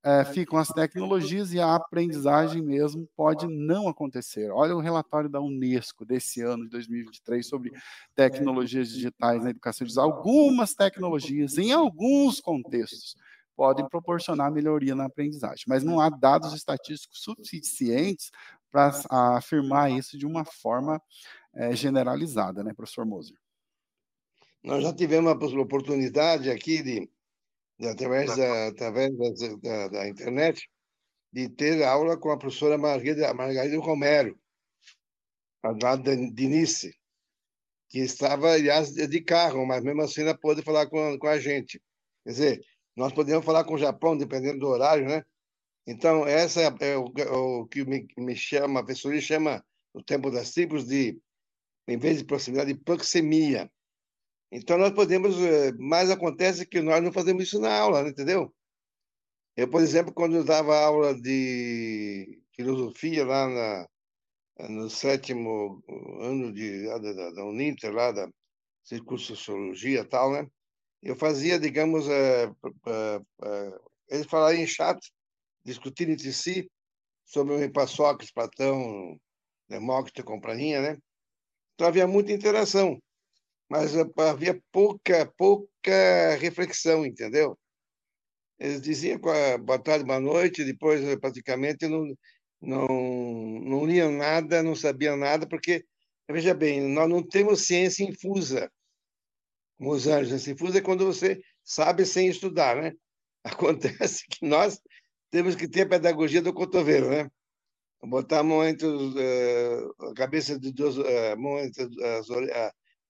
é, 0.05 0.25
ficam 0.25 0.59
as 0.59 0.69
tecnologias 0.69 1.53
e 1.53 1.61
a 1.61 1.75
aprendizagem 1.75 2.61
mesmo 2.61 3.09
pode 3.17 3.47
não 3.47 3.89
acontecer. 3.89 4.51
Olha 4.51 4.75
o 4.75 4.81
relatório 4.81 5.29
da 5.29 5.41
Unesco 5.41 6.05
desse 6.05 6.43
ano 6.43 6.65
de 6.65 6.71
2023 6.71 7.47
sobre 7.47 7.73
tecnologias 8.15 8.89
digitais 8.89 9.43
na 9.43 9.51
educação. 9.51 9.87
Diz 9.87 9.97
algumas 9.97 10.75
tecnologias, 10.75 11.57
em 11.57 11.73
alguns 11.73 12.41
contextos, 12.41 13.15
podem 13.55 13.89
proporcionar 13.89 14.51
melhoria 14.51 14.95
na 14.95 15.05
aprendizagem, 15.05 15.65
mas 15.69 15.85
não 15.85 16.01
há 16.01 16.11
dados 16.11 16.53
estatísticos 16.53 17.23
suficientes 17.23 18.31
para 18.73 18.93
afirmar 19.37 19.93
isso 19.93 20.19
de 20.19 20.27
uma 20.27 20.45
forma 20.45 21.01
é, 21.55 21.77
generalizada, 21.77 22.65
né, 22.65 22.73
professor 22.75 23.05
Moser? 23.05 23.37
Nós 24.65 24.83
já 24.83 24.93
tivemos 24.93 25.31
a 25.31 25.61
oportunidade 25.61 26.51
aqui 26.51 26.83
de 26.83 27.11
através, 27.81 28.37
da, 28.37 28.69
através 28.69 29.17
da, 29.61 29.89
da, 29.89 30.09
internet, 30.09 30.69
de 31.33 31.49
ter 31.49 31.83
aula 31.83 32.17
com 32.17 32.31
a 32.31 32.39
professora 32.39 32.77
Margarida, 32.77 33.33
Margarida 33.35 33.79
Romero, 33.79 34.39
lá 35.83 35.97
de 35.97 36.49
Nice, 36.49 36.95
que 37.89 38.01
estava, 38.01 38.53
aliás, 38.53 38.93
de 38.93 39.21
carro, 39.21 39.67
mas 39.67 39.83
mesmo 39.83 40.03
assim 40.03 40.23
ela 40.23 40.37
pôde 40.37 40.63
falar 40.63 40.87
com, 40.87 41.19
com 41.19 41.27
a 41.27 41.39
gente. 41.39 41.81
Quer 42.25 42.31
dizer, 42.31 42.61
nós 42.97 43.13
podemos 43.13 43.45
falar 43.45 43.65
com 43.65 43.75
o 43.75 43.79
Japão, 43.79 44.17
dependendo 44.17 44.61
do 44.61 44.69
horário, 44.69 45.07
né? 45.07 45.23
Então, 45.87 46.27
essa 46.27 46.61
é, 46.63 46.91
é 46.91 46.97
o, 46.97 47.13
o, 47.61 47.67
que 47.67 47.85
me, 47.85 48.07
me 48.17 48.37
chama, 48.37 48.81
a 48.81 48.85
pessoa 48.85 49.19
chama, 49.21 49.65
no 49.95 50.03
tempo 50.03 50.31
das 50.31 50.53
tribos, 50.53 50.87
de, 50.87 51.19
em 51.89 51.99
vez 51.99 52.19
de 52.19 52.25
proximidade, 52.25 52.73
de 52.73 52.81
proxemia. 52.81 53.71
Então, 54.53 54.77
nós 54.79 54.93
podemos. 54.93 55.41
Eh, 55.41 55.73
mas 55.79 56.11
acontece 56.11 56.67
que 56.67 56.81
nós 56.83 57.03
não 57.03 57.11
fazemos 57.13 57.45
isso 57.45 57.59
na 57.59 57.75
aula, 57.75 58.07
entendeu? 58.09 58.55
Eu, 59.57 59.69
por 59.71 59.83
exemplo, 59.83 60.13
quando 60.13 60.37
eu 60.37 60.45
dava 60.45 60.79
aula 60.79 61.15
de 61.15 62.39
filosofia 62.55 63.25
lá 63.25 63.49
na, 63.49 63.89
no 64.69 64.91
sétimo 64.91 65.83
ano 66.21 66.53
de, 66.53 66.87
da, 66.87 67.31
da 67.31 67.45
Uninter, 67.45 67.93
lá 67.93 68.13
da 68.13 68.29
curso 69.07 69.35
Sociologia 69.37 70.01
e 70.01 70.05
tal, 70.05 70.33
né? 70.33 70.47
Eu 71.03 71.17
fazia, 71.17 71.59
digamos, 71.59 72.09
é, 72.09 72.45
é, 72.87 73.21
é, 73.45 73.81
eles 74.11 74.27
falarem 74.27 74.63
em 74.63 74.67
chat, 74.67 74.99
discutir 75.65 76.09
entre 76.11 76.33
si 76.33 76.71
sobre 77.25 77.55
o 77.55 77.87
Sócrates, 77.87 78.33
Platão, 78.33 79.19
Demócrito, 79.69 80.25
Companhia, 80.25 80.83
né? 80.83 80.99
Então 81.75 81.89
havia 81.89 82.07
muita 82.07 82.33
interação 82.33 83.01
mas 83.73 83.97
havia 83.97 84.63
pouca, 84.71 85.25
pouca 85.35 86.37
reflexão, 86.39 87.07
entendeu? 87.07 87.59
Eles 88.59 88.83
diziam 88.83 89.19
boa 89.19 89.79
tarde, 89.79 90.05
boa 90.05 90.21
noite, 90.21 90.63
depois 90.63 91.01
praticamente 91.19 91.89
não, 91.89 92.15
não, 92.61 92.87
não 92.87 93.87
liam 93.87 94.13
nada, 94.13 94.63
não 94.63 94.77
sabiam 94.77 95.17
nada, 95.17 95.49
porque, 95.49 95.87
veja 96.31 96.53
bem, 96.53 96.83
nós 96.83 97.09
não 97.09 97.27
temos 97.27 97.67
ciência 97.67 98.05
infusa, 98.05 98.71
os 99.81 100.07
anjos. 100.07 100.29
Ciência 100.29 100.53
infusa 100.53 100.77
é 100.77 100.83
quando 100.83 101.07
você 101.07 101.43
sabe 101.65 102.05
sem 102.05 102.29
estudar, 102.29 102.77
né? 102.77 102.93
Acontece 103.43 104.27
que 104.29 104.47
nós 104.47 104.79
temos 105.31 105.55
que 105.57 105.67
ter 105.67 105.87
a 105.87 105.89
pedagogia 105.89 106.43
do 106.43 106.53
cotovelo, 106.53 107.09
né? 107.09 107.27
Botar 108.03 108.41
a 108.41 108.43
mão 108.43 108.63
entre 108.63 108.87
os, 108.87 109.15
uh, 109.15 110.11
a 110.11 110.15
cabeça 110.15 110.59
de 110.59 110.71
duas, 110.73 110.99
uh, 110.99 111.39
mão 111.39 111.59
entre 111.59 111.85
as, 112.19 112.29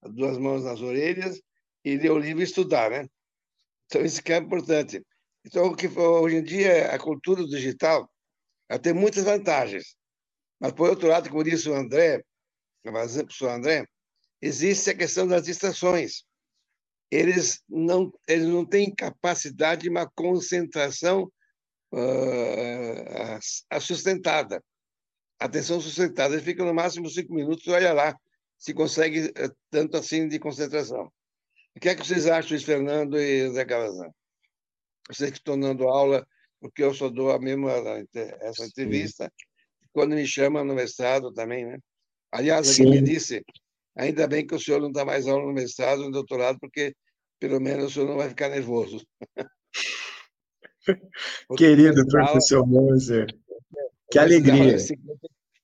duas 0.09 0.37
mãos 0.37 0.63
nas 0.63 0.81
orelhas 0.81 1.41
e 1.83 1.97
ler 1.97 2.11
o 2.11 2.19
livro 2.19 2.41
e 2.41 2.45
estudar, 2.45 2.89
né? 2.91 3.07
Então, 3.85 4.03
isso 4.03 4.23
que 4.23 4.33
é 4.33 4.37
importante. 4.37 5.01
Então, 5.45 5.67
o 5.67 5.75
que 5.75 5.87
hoje 5.87 6.37
em 6.37 6.43
dia, 6.43 6.87
a 6.93 6.99
cultura 6.99 7.45
digital 7.45 8.09
ela 8.69 8.79
tem 8.79 8.93
muitas 8.93 9.23
vantagens. 9.23 9.95
Mas, 10.59 10.71
por 10.71 10.89
outro 10.89 11.07
lado, 11.07 11.29
como 11.29 11.43
disse 11.43 11.69
o 11.69 11.75
André, 11.75 12.23
o 12.85 12.91
professor 12.91 13.49
André, 13.49 13.85
existe 14.41 14.89
a 14.89 14.97
questão 14.97 15.27
das 15.27 15.43
distrações. 15.43 16.23
eles 17.11 17.61
não, 17.69 18.11
eles 18.27 18.47
não 18.47 18.65
têm 18.65 18.93
capacidade 18.93 19.83
de 19.83 19.89
uma 19.89 20.09
concentração 20.09 21.31
uh, 21.93 23.79
sustentada, 23.79 24.63
atenção 25.39 25.79
sustentada. 25.79 26.33
Eles 26.33 26.45
ficam 26.45 26.65
no 26.65 26.73
máximo 26.73 27.09
cinco 27.09 27.33
minutos, 27.33 27.67
olha 27.67 27.93
lá 27.93 28.17
se 28.63 28.73
consegue 28.73 29.25
uh, 29.25 29.55
tanto 29.69 29.97
assim 29.97 30.25
de 30.25 30.39
concentração. 30.39 31.11
O 31.75 31.79
que 31.81 31.89
é 31.89 31.95
que 31.95 32.07
vocês 32.07 32.27
acham, 32.27 32.51
Luiz 32.51 32.63
Fernando 32.63 33.19
e 33.19 33.49
Zé 33.49 33.65
Calazan? 33.65 34.09
Vocês 35.09 35.31
que 35.31 35.39
estão 35.39 35.59
dando 35.59 35.89
aula, 35.89 36.25
porque 36.61 36.81
eu 36.81 36.93
só 36.93 37.09
dou 37.09 37.31
a 37.31 37.39
mesma 37.39 37.73
essa 38.39 38.65
entrevista, 38.65 39.25
Sim. 39.25 39.31
quando 39.91 40.15
me 40.15 40.25
chamam 40.25 40.63
no 40.63 40.73
mestrado 40.73 41.33
também, 41.33 41.65
né? 41.65 41.77
Aliás, 42.31 42.79
alguém 42.79 42.93
me 42.93 43.01
disse, 43.01 43.43
ainda 43.97 44.25
bem 44.27 44.47
que 44.47 44.55
o 44.55 44.59
senhor 44.59 44.79
não 44.79 44.93
dá 44.93 45.03
mais 45.03 45.27
aula 45.27 45.45
no 45.45 45.51
mestrado, 45.51 46.03
no 46.03 46.11
doutorado, 46.11 46.57
porque 46.57 46.95
pelo 47.41 47.59
menos 47.59 47.87
o 47.87 47.89
senhor 47.89 48.07
não 48.07 48.15
vai 48.15 48.29
ficar 48.29 48.47
nervoso. 48.47 49.05
Querido 51.57 52.07
professor 52.07 52.65
Moser, 52.65 53.27
que 54.09 54.17
alegria. 54.17 54.77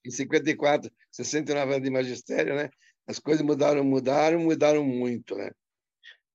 Em 0.06 0.12
54, 0.12 0.92
69 1.12 1.72
anos 1.72 1.84
de 1.84 1.92
magistério, 1.92 2.56
né? 2.56 2.70
As 3.10 3.18
coisas 3.20 3.44
mudaram, 3.44 3.84
mudaram, 3.84 4.40
mudaram 4.40 4.86
muito, 4.86 5.36
né? 5.36 5.50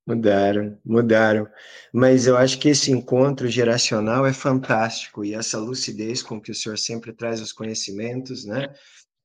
Mudaram, 0.06 0.78
mudaram. 0.84 1.46
Mas 1.92 2.26
eu 2.26 2.36
acho 2.36 2.58
que 2.58 2.68
esse 2.68 2.90
encontro 2.90 3.48
geracional 3.48 4.26
é 4.26 4.32
fantástico 4.32 5.24
e 5.24 5.34
essa 5.34 5.58
lucidez 5.58 6.22
com 6.22 6.40
que 6.40 6.50
o 6.50 6.54
senhor 6.54 6.76
sempre 6.76 7.14
traz 7.14 7.40
os 7.40 7.52
conhecimentos, 7.52 8.44
né? 8.44 8.74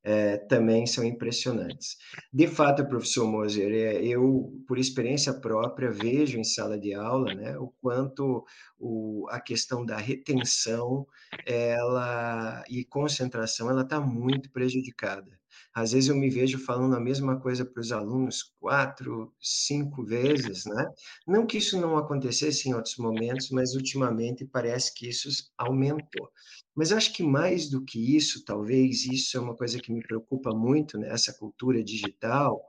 é, 0.03 0.38
também 0.38 0.86
são 0.86 1.03
impressionantes. 1.03 1.98
De 2.32 2.48
fato, 2.48 2.88
professor 2.88 3.27
Moser, 3.27 3.72
é, 3.72 4.03
eu, 4.03 4.63
por 4.68 4.77
experiência 4.77 5.34
própria, 5.34 5.91
vejo 5.91 6.38
em 6.38 6.44
sala 6.44 6.79
de 6.79 6.94
aula 6.94 7.34
né, 7.34 7.58
o 7.58 7.74
quanto 7.82 8.46
o, 8.77 9.27
a 9.29 9.39
questão 9.39 9.86
da 9.86 9.98
retenção 9.98 11.06
ela, 11.46 12.63
e 12.70 12.86
concentração 12.86 13.70
ela 13.70 13.82
está 13.82 14.00
muito 14.00 14.50
prejudicada. 14.51 15.38
Às 15.74 15.91
vezes 15.91 16.10
eu 16.10 16.15
me 16.15 16.29
vejo 16.29 16.58
falando 16.60 16.96
a 16.96 17.00
mesma 17.00 17.39
coisa 17.39 17.65
para 17.65 17.82
os 17.82 17.91
alunos 17.91 18.53
quatro, 18.60 19.34
cinco 19.39 20.03
vezes, 20.03 20.65
né? 20.65 20.88
Não 21.27 21.46
que 21.46 21.58
isso 21.58 21.79
não 21.79 21.98
acontecesse 21.98 22.70
em 22.70 22.74
outros 22.74 22.98
momentos, 22.98 23.50
mas 23.50 23.75
ultimamente 23.75 24.46
parece 24.46 24.94
que 24.94 25.08
isso 25.08 25.29
aumentou. 25.58 26.29
Mas 26.75 26.91
acho 26.91 27.13
que 27.13 27.24
mais 27.24 27.70
do 27.70 27.84
que 27.84 28.15
isso, 28.15 28.44
talvez 28.46 29.06
isso 29.06 29.38
é 29.38 29.39
uma 29.39 29.56
coisa 29.56 29.79
que 29.79 29.91
me 29.91 30.01
preocupa 30.01 30.51
muito 30.51 30.98
nessa 30.98 31.34
cultura 31.34 31.84
digital. 31.84 32.63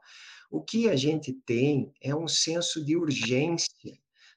O 0.51 0.61
que 0.61 0.89
a 0.89 0.97
gente 0.97 1.33
tem 1.33 1.93
é 2.03 2.15
um 2.15 2.27
senso 2.27 2.85
de 2.85 2.97
urgência 2.97 3.71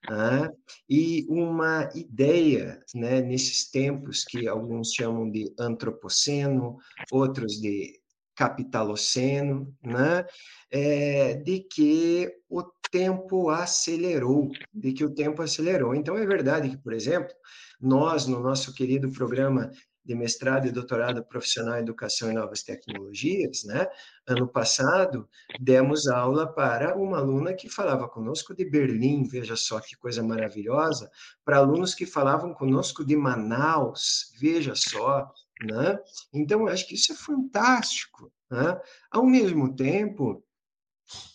né? 0.10 0.50
e 0.90 1.26
uma 1.30 1.90
ideia, 1.96 2.80
né, 2.94 3.22
nesses 3.22 3.70
tempos 3.70 4.24
que 4.24 4.48
alguns 4.48 4.94
chamam 4.94 5.30
de 5.30 5.54
antropoceno, 5.58 6.78
outros 7.12 7.54
de 7.54 8.00
capitaloceno, 8.36 9.74
né? 9.84 10.26
É, 10.72 11.36
de 11.36 11.60
que 11.60 12.32
o 12.50 12.64
tempo 12.92 13.50
acelerou, 13.50 14.52
de 14.74 14.94
que 14.94 15.04
o 15.04 15.14
tempo 15.14 15.42
acelerou. 15.42 15.96
Então, 15.96 16.18
é 16.18 16.26
verdade 16.26 16.70
que, 16.70 16.78
por 16.78 16.94
exemplo, 16.94 17.34
nós, 17.82 18.28
no 18.28 18.40
nosso 18.40 18.74
querido 18.74 19.12
programa 19.12 19.72
de 20.06 20.16
mestrado 20.16 20.68
e 20.68 20.72
doutorado 20.72 21.24
profissional 21.24 21.78
em 21.78 21.82
educação 21.82 22.30
e 22.30 22.34
novas 22.34 22.62
tecnologias, 22.62 23.64
né? 23.64 23.88
Ano 24.28 24.48
passado 24.48 25.28
demos 25.60 26.08
aula 26.08 26.54
para 26.54 26.98
uma 26.98 27.20
aluna 27.20 27.54
que 27.54 27.70
falava 27.70 28.08
conosco 28.10 28.54
de 28.54 28.70
Berlim, 28.70 29.24
veja 29.24 29.56
só 29.56 29.80
que 29.80 29.96
coisa 29.96 30.22
maravilhosa, 30.22 31.10
para 31.46 31.58
alunos 31.58 31.96
que 31.96 32.06
falavam 32.06 32.54
conosco 32.54 33.06
de 33.06 33.16
Manaus, 33.16 34.34
veja 34.40 34.74
só, 34.76 35.32
né? 35.66 36.00
Então 36.34 36.68
acho 36.68 36.88
que 36.88 36.96
isso 36.96 37.12
é 37.12 37.16
fantástico, 37.16 38.32
né? 38.50 38.80
Ao 39.12 39.26
mesmo 39.26 39.76
tempo, 39.76 40.44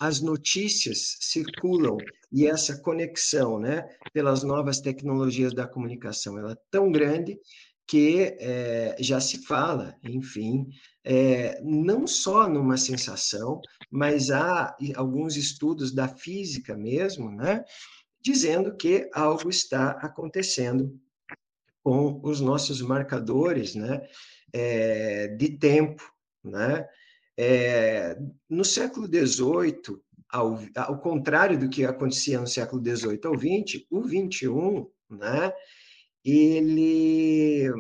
as 0.01 0.21
notícias 0.21 1.17
circulam 1.21 1.97
e 2.33 2.47
essa 2.47 2.81
conexão, 2.81 3.59
né, 3.59 3.89
pelas 4.13 4.43
novas 4.43 4.81
tecnologias 4.81 5.55
da 5.55 5.67
comunicação, 5.67 6.39
ela 6.39 6.53
é 6.53 6.59
tão 6.71 6.91
grande 6.91 7.39
que 7.87 8.37
é, 8.39 8.97
já 9.01 9.19
se 9.19 9.47
fala, 9.47 9.97
enfim, 10.05 10.67
é, 11.03 11.59
não 11.63 12.07
só 12.07 12.47
numa 12.47 12.77
sensação, 12.77 13.63
mas 13.91 14.31
há 14.31 14.77
alguns 14.95 15.37
estudos 15.37 15.93
da 15.95 16.07
física 16.07 16.77
mesmo, 16.77 17.31
né, 17.31 17.65
dizendo 18.21 18.77
que 18.77 19.09
algo 19.15 19.49
está 19.49 19.93
acontecendo 19.93 21.01
com 21.89 22.21
os 22.23 22.39
nossos 22.39 22.83
marcadores, 22.83 23.75
né, 23.75 24.07
é, 24.53 25.29
de 25.29 25.57
tempo, 25.57 26.03
né, 26.45 26.87
é, 27.35 28.15
no 28.47 28.63
século 28.63 29.07
XVIII, 29.07 29.99
ao, 30.29 30.59
ao, 30.77 31.01
contrário 31.01 31.59
do 31.59 31.71
que 31.71 31.87
acontecia 31.87 32.39
no 32.39 32.47
século 32.47 32.85
XVIII 32.85 33.21
ao 33.25 33.39
XX, 33.39 33.87
o 33.91 34.03
XXI, 34.03 34.87
né, 35.09 35.51
ele, 36.23 37.71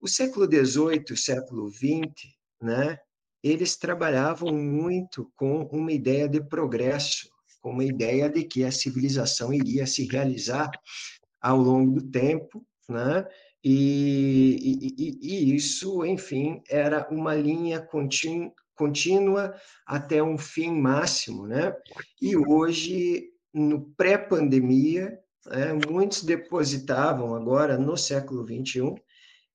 o 0.00 0.08
século 0.08 0.46
XVIII, 0.46 1.04
o 1.10 1.16
século 1.18 1.70
XX, 1.70 2.32
né, 2.62 2.98
eles 3.42 3.76
trabalhavam 3.76 4.54
muito 4.54 5.30
com 5.36 5.64
uma 5.64 5.92
ideia 5.92 6.26
de 6.26 6.42
progresso, 6.42 7.28
com 7.60 7.72
uma 7.72 7.84
ideia 7.84 8.30
de 8.30 8.42
que 8.44 8.64
a 8.64 8.72
civilização 8.72 9.52
iria 9.52 9.86
se 9.86 10.06
realizar 10.06 10.70
ao 11.42 11.58
longo 11.58 12.00
do 12.00 12.10
tempo, 12.10 12.66
né, 12.88 13.26
e, 13.62 14.94
e, 14.96 15.18
e, 15.20 15.56
isso, 15.56 16.04
enfim, 16.04 16.62
era 16.68 17.08
uma 17.10 17.34
linha 17.34 17.86
contínua, 18.74 19.54
até 19.84 20.22
um 20.22 20.38
fim 20.38 20.70
máximo, 20.70 21.46
né? 21.46 21.74
E 22.22 22.36
hoje, 22.36 23.30
no 23.52 23.90
pré-pandemia, 23.96 25.18
é, 25.50 25.72
muitos 25.90 26.22
depositavam 26.22 27.34
agora 27.34 27.76
no 27.76 27.96
século 27.96 28.44
21 28.44 28.94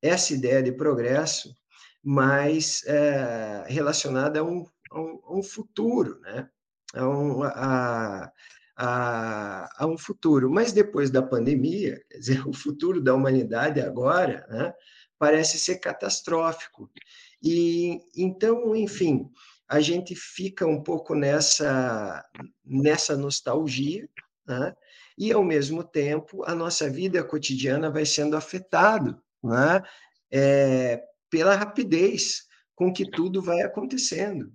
essa 0.01 0.33
ideia 0.33 0.61
de 0.61 0.71
progresso, 0.73 1.55
mas 2.03 2.83
é, 2.85 3.63
relacionada 3.67 4.41
a 4.41 4.43
um, 4.43 4.65
a, 4.91 4.99
um, 4.99 5.19
a 5.23 5.33
um, 5.37 5.43
futuro, 5.43 6.19
né? 6.19 6.49
A 6.93 7.07
um, 7.07 7.43
a, 7.43 8.31
a, 8.75 9.69
a, 9.83 9.87
um 9.87 9.97
futuro. 9.97 10.49
Mas 10.49 10.71
depois 10.71 11.09
da 11.09 11.21
pandemia, 11.21 12.01
quer 12.09 12.17
dizer, 12.17 12.47
o 12.47 12.53
futuro 12.53 13.01
da 13.01 13.13
humanidade 13.13 13.79
agora 13.79 14.45
né, 14.49 14.73
parece 15.17 15.59
ser 15.59 15.77
catastrófico. 15.79 16.89
E 17.41 17.99
então, 18.15 18.75
enfim, 18.75 19.29
a 19.67 19.79
gente 19.79 20.15
fica 20.15 20.65
um 20.65 20.81
pouco 20.81 21.15
nessa, 21.15 22.23
nessa 22.65 23.17
nostalgia, 23.17 24.07
né? 24.45 24.73
e 25.17 25.31
ao 25.31 25.43
mesmo 25.43 25.83
tempo 25.83 26.43
a 26.45 26.55
nossa 26.55 26.89
vida 26.89 27.23
cotidiana 27.23 27.89
vai 27.89 28.05
sendo 28.05 28.35
afetada 28.35 29.21
né? 29.43 29.83
É, 30.31 31.03
pela 31.29 31.55
rapidez 31.55 32.43
com 32.75 32.91
que 32.91 33.09
tudo 33.09 33.41
vai 33.41 33.61
acontecendo 33.61 34.51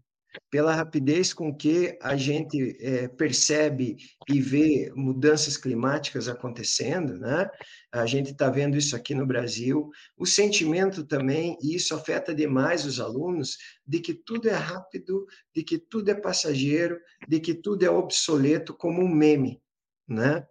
pela 0.51 0.75
rapidez 0.75 1.33
com 1.33 1.55
que 1.55 1.99
a 2.03 2.17
gente 2.17 2.77
é, 2.81 3.09
percebe 3.09 3.97
e 4.29 4.41
vê 4.41 4.91
mudanças 4.95 5.57
climáticas 5.57 6.29
acontecendo, 6.29 7.19
né? 7.19 7.51
A 7.93 8.07
gente 8.07 8.33
está 8.33 8.49
vendo 8.49 8.77
isso 8.77 8.97
aqui 8.97 9.15
no 9.15 9.27
Brasil. 9.27 9.91
O 10.17 10.25
sentimento 10.25 11.05
também, 11.05 11.57
e 11.63 11.75
isso 11.75 11.95
afeta 11.95 12.35
demais 12.35 12.85
os 12.85 13.01
alunos, 13.01 13.57
de 13.87 14.01
que 14.01 14.15
tudo 14.15 14.49
é 14.49 14.55
rápido, 14.55 15.27
de 15.55 15.63
que 15.63 15.79
tudo 15.79 16.11
é 16.11 16.15
passageiro, 16.15 16.99
de 17.29 17.41
que 17.41 17.55
tudo 17.55 17.85
é 17.85 17.91
obsoleto, 17.91 18.75
como 18.75 19.03
um 19.03 19.09
meme, 19.09 19.61
né? 20.07 20.47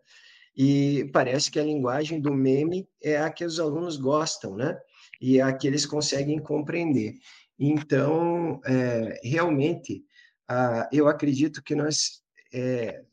E 0.55 1.07
parece 1.13 1.51
que 1.51 1.59
a 1.59 1.63
linguagem 1.63 2.19
do 2.19 2.33
meme 2.33 2.89
é 3.01 3.17
a 3.17 3.29
que 3.29 3.45
os 3.45 3.59
alunos 3.59 3.95
gostam, 3.95 4.55
né? 4.55 4.75
E 5.21 5.37
é 5.37 5.43
a 5.43 5.53
que 5.53 5.67
eles 5.67 5.85
conseguem 5.85 6.39
compreender. 6.39 7.13
Então, 7.59 8.61
é, 8.65 9.19
realmente, 9.23 10.03
ah, 10.47 10.87
eu 10.91 11.07
acredito 11.07 11.63
que 11.63 11.75
nós 11.75 12.21
é, 12.53 13.03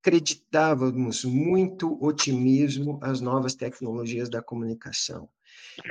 acreditávamos 0.00 1.24
muito 1.24 2.02
otimismo 2.02 2.98
às 3.02 3.20
novas 3.20 3.54
tecnologias 3.54 4.28
da 4.28 4.42
comunicação. 4.42 5.28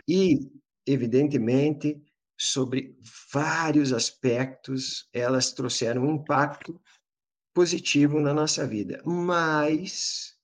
E, 0.07 0.49
evidentemente, 0.85 2.01
sobre 2.37 2.95
vários 3.31 3.91
aspectos, 3.91 5.09
elas 5.11 5.51
trouxeram 5.51 6.03
um 6.03 6.15
impacto 6.15 6.79
positivo 7.53 8.19
na 8.19 8.33
nossa 8.33 8.67
vida. 8.67 9.01
Mas, 9.05 10.35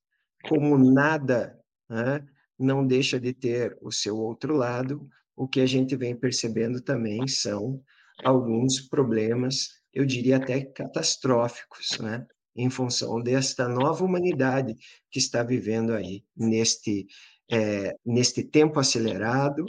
como 0.49 0.77
nada 0.77 1.59
né, 1.87 2.27
não 2.57 2.85
deixa 2.85 3.19
de 3.19 3.33
ter 3.33 3.77
o 3.81 3.91
seu 3.91 4.17
outro 4.17 4.55
lado, 4.55 5.07
o 5.35 5.47
que 5.47 5.61
a 5.61 5.65
gente 5.65 5.95
vem 5.95 6.15
percebendo 6.15 6.81
também 6.81 7.27
são 7.27 7.81
alguns 8.23 8.79
problemas, 8.81 9.69
eu 9.93 10.05
diria 10.05 10.37
até 10.37 10.63
catastróficos, 10.63 11.99
né? 11.99 12.25
em 12.55 12.69
função 12.69 13.21
desta 13.21 13.67
nova 13.67 14.03
humanidade 14.03 14.75
que 15.09 15.19
está 15.19 15.43
vivendo 15.43 15.93
aí 15.93 16.23
neste, 16.35 17.07
é, 17.51 17.95
neste 18.05 18.43
tempo 18.43 18.79
acelerado 18.79 19.65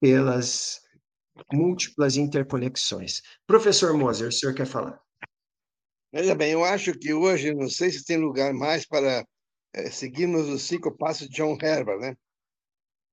pelas 0.00 0.80
múltiplas 1.52 2.16
interconexões. 2.16 3.22
Professor 3.46 3.96
Moser, 3.96 4.28
o 4.28 4.32
senhor 4.32 4.54
quer 4.54 4.66
falar? 4.66 5.00
Veja 6.12 6.34
bem, 6.34 6.52
eu 6.52 6.64
acho 6.64 6.92
que 6.98 7.12
hoje, 7.12 7.54
não 7.54 7.68
sei 7.68 7.90
se 7.90 8.04
tem 8.04 8.18
lugar 8.18 8.52
mais 8.52 8.86
para 8.86 9.24
é, 9.74 9.90
seguirmos 9.90 10.48
os 10.48 10.62
cinco 10.62 10.94
passos 10.96 11.28
de 11.28 11.36
John 11.36 11.56
Herbert, 11.60 11.98
né? 11.98 12.16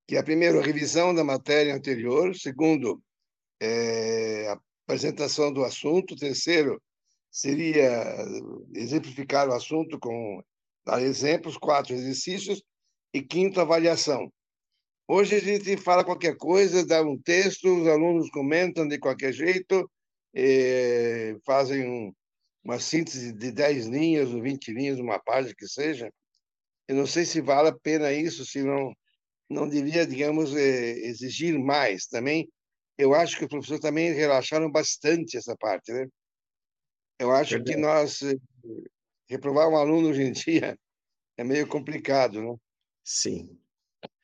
Que 0.10 0.18
é, 0.18 0.24
primeiro, 0.24 0.60
a 0.60 0.64
revisão 0.64 1.14
da 1.14 1.24
matéria 1.24 1.76
anterior, 1.76 2.36
segundo, 2.36 3.00
é, 3.62 4.48
a 4.50 4.60
apresentação 4.88 5.54
do 5.54 5.64
assunto, 5.64 6.16
terceiro, 6.16 6.82
seria 7.30 8.18
exemplificar 8.74 9.48
o 9.48 9.54
assunto 9.54 10.00
com 10.00 10.42
dar 10.84 11.00
exemplos, 11.00 11.58
quatro 11.58 11.94
exercícios, 11.94 12.64
e 13.14 13.22
quinto, 13.22 13.62
avaliação. 13.62 14.34
Hoje 15.08 15.36
a 15.36 15.40
gente 15.40 15.78
fala 15.78 16.04
qualquer 16.04 16.36
coisa, 16.38 16.84
dá 16.84 17.04
um 17.04 17.16
texto, 17.16 17.70
os 17.72 17.88
alunos 17.88 18.32
comentam 18.32 18.88
de 18.88 18.98
qualquer 18.98 19.32
jeito, 19.32 19.88
fazem 21.46 21.88
um, 21.88 22.12
uma 22.64 22.80
síntese 22.80 23.32
de 23.32 23.52
10 23.52 23.86
linhas 23.86 24.34
ou 24.34 24.42
20 24.42 24.74
linhas, 24.74 24.98
uma 24.98 25.20
página 25.20 25.54
que 25.56 25.68
seja. 25.68 26.12
Eu 26.88 26.96
não 26.96 27.06
sei 27.06 27.26
se 27.26 27.42
vale 27.42 27.70
a 27.70 27.78
pena 27.78 28.12
isso, 28.12 28.44
se 28.44 28.64
não, 28.64 28.92
não 29.50 29.68
devia, 29.68 30.06
digamos, 30.06 30.54
exigir 30.54 31.58
mais 31.58 32.06
também. 32.06 32.48
Eu 32.98 33.14
acho 33.14 33.38
que 33.38 33.44
os 33.46 33.50
professores 33.50 33.82
também 33.82 34.14
relaxaram 34.14 34.70
bastante 34.70 35.38
essa 35.38 35.56
parte, 35.58 35.92
né? 35.92 36.06
Eu 37.18 37.32
acho 37.32 37.52
Verdade. 37.52 37.72
que 37.72 37.82
nós 37.82 38.20
reprovar 39.28 39.70
um 39.70 39.78
aluno 39.78 40.10
hoje 40.10 40.24
em 40.24 40.32
dia 40.32 40.78
é 41.38 41.44
meio 41.44 41.68
complicado, 41.68 42.42
né? 42.42 42.56
Sim. 43.04 43.58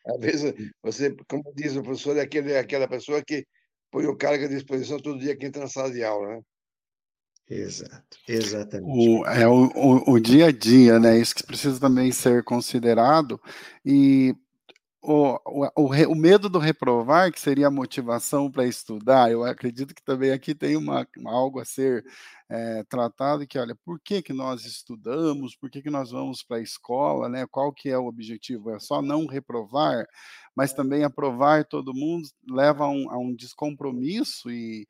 Às 0.05 0.19
vezes, 0.19 0.53
você, 0.83 1.15
como 1.27 1.51
diz 1.55 1.75
o 1.75 1.81
professor, 1.81 2.15
é 2.17 2.21
aquele, 2.21 2.55
aquela 2.55 2.87
pessoa 2.87 3.23
que 3.25 3.45
põe 3.91 4.05
o 4.05 4.15
cargo 4.15 4.45
à 4.45 4.47
disposição 4.47 4.99
todo 4.99 5.19
dia 5.19 5.35
que 5.35 5.45
entra 5.45 5.61
na 5.61 5.67
sala 5.67 5.91
de 5.91 6.03
aula, 6.03 6.35
né? 6.35 6.41
Exato, 7.47 8.17
exatamente. 8.27 8.91
O, 8.91 9.25
é 9.25 9.47
o, 9.47 9.67
o, 9.75 10.13
o, 10.13 10.19
dia 10.19 10.47
a 10.47 10.51
dia, 10.51 10.99
né? 10.99 11.17
Isso 11.17 11.35
que 11.35 11.45
precisa 11.45 11.79
também 11.79 12.11
ser 12.11 12.43
considerado. 12.43 13.39
E 13.85 14.35
o, 15.07 15.39
o, 15.75 16.11
o, 16.11 16.15
medo 16.15 16.49
do 16.49 16.57
reprovar, 16.57 17.31
que 17.31 17.39
seria 17.39 17.67
a 17.67 17.71
motivação 17.71 18.49
para 18.49 18.65
estudar, 18.65 19.31
eu 19.31 19.43
acredito 19.43 19.93
que 19.93 20.03
também 20.03 20.31
aqui 20.31 20.55
tem 20.55 20.75
uma, 20.75 21.07
algo 21.25 21.59
a 21.59 21.65
ser 21.65 22.03
é, 22.49 22.83
tratado, 22.85 23.45
que 23.45 23.59
olha, 23.59 23.75
por 23.85 23.99
que, 23.99 24.21
que 24.21 24.33
nós 24.33 24.65
estudamos, 24.65 25.55
por 25.55 25.69
que, 25.69 25.81
que 25.81 25.91
nós 25.91 26.09
vamos 26.09 26.41
para 26.41 26.57
a 26.57 26.61
escola, 26.61 27.29
né? 27.29 27.45
qual 27.51 27.71
que 27.71 27.89
é 27.89 27.97
o 27.97 28.07
objetivo? 28.07 28.71
É 28.71 28.79
só 28.79 29.01
não 29.01 29.27
reprovar, 29.27 30.07
mas 30.55 30.73
também 30.73 31.03
aprovar 31.03 31.65
todo 31.65 31.93
mundo 31.93 32.27
leva 32.49 32.85
a 32.85 32.89
um, 32.89 33.11
a 33.11 33.17
um 33.19 33.35
descompromisso 33.35 34.49
e, 34.49 34.87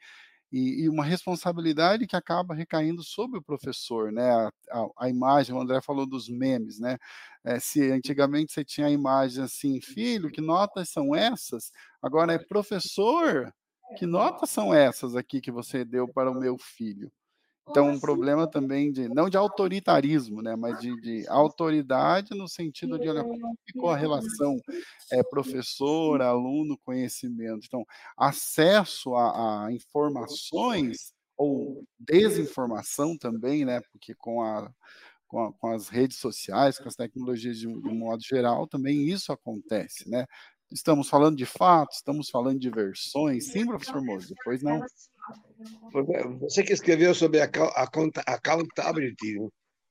e, 0.56 0.84
e, 0.84 0.90
uma 0.90 1.04
responsabilidade 1.04 2.08
que 2.08 2.16
acaba 2.16 2.56
recaindo 2.56 3.04
sobre 3.04 3.38
o 3.38 3.44
professor, 3.44 4.10
né? 4.10 4.32
A, 4.32 4.52
a, 4.72 4.88
a 5.00 5.10
imagem, 5.10 5.54
o 5.54 5.60
André 5.60 5.82
falou 5.82 6.06
dos 6.06 6.30
memes, 6.30 6.80
né? 6.80 6.98
É, 7.44 7.60
se 7.60 7.92
antigamente 7.92 8.54
você 8.54 8.64
tinha 8.64 8.88
a 8.88 8.92
imagem 8.92 9.44
assim, 9.44 9.82
filho, 9.82 10.32
que 10.32 10.40
notas 10.40 10.90
são 10.90 11.14
essas? 11.14 11.74
Agora 12.02 12.34
é 12.34 12.38
professor, 12.40 13.54
que 13.98 14.06
notas 14.06 14.50
são 14.50 14.74
essas 14.74 15.14
aqui 15.14 15.42
que 15.42 15.52
você 15.52 15.84
deu 15.84 16.08
para 16.08 16.32
o 16.32 16.40
meu 16.40 16.58
filho? 16.58 17.12
Então, 17.68 17.90
um 17.90 18.00
problema 18.00 18.50
também 18.50 18.92
de, 18.92 19.10
não 19.10 19.30
de 19.30 19.38
autoritarismo, 19.38 20.42
né, 20.42 20.56
mas 20.56 20.80
de, 20.80 20.96
de 21.02 21.28
autoridade 21.28 22.36
no 22.36 22.48
sentido 22.48 23.00
de, 23.00 23.10
olha, 23.10 23.24
como 23.24 23.58
ficou 23.66 23.90
a 23.90 23.98
relação 23.98 24.60
é, 25.12 25.24
professor, 25.24 26.22
aluno, 26.22 26.78
conhecimento. 26.86 27.66
Então, 27.66 27.84
acesso 28.18 29.16
a, 29.16 29.66
a 29.66 29.74
informações 29.74 31.14
ou 31.36 31.84
desinformação 32.00 33.18
também, 33.18 33.66
né, 33.66 33.82
porque 33.92 34.14
com 34.16 34.42
a 34.42 34.72
com, 35.28 35.44
a, 35.44 35.54
com, 35.54 35.72
as 35.72 35.90
redes 35.90 36.18
sociais, 36.18 36.78
com 36.78 36.88
as 36.88 36.96
tecnologias 36.96 37.58
de, 37.58 37.66
de 37.66 37.90
um 37.90 37.96
modo 37.96 38.22
geral, 38.24 38.68
também 38.68 39.10
isso 39.10 39.34
acontece, 39.34 40.08
né? 40.10 40.26
Estamos 40.76 41.08
falando 41.08 41.38
de 41.38 41.46
fatos, 41.46 41.98
estamos 41.98 42.30
falando 42.30 42.60
de 42.60 42.70
versões. 42.70 43.46
Sim, 43.46 43.66
professor 43.66 44.04
Moço, 44.04 44.28
depois 44.28 44.62
não. 44.62 44.82
Você 46.42 46.64
que 46.64 46.74
escreveu 46.74 47.16
sobre 47.16 47.40
a 47.40 47.50
accountability, 48.26 49.38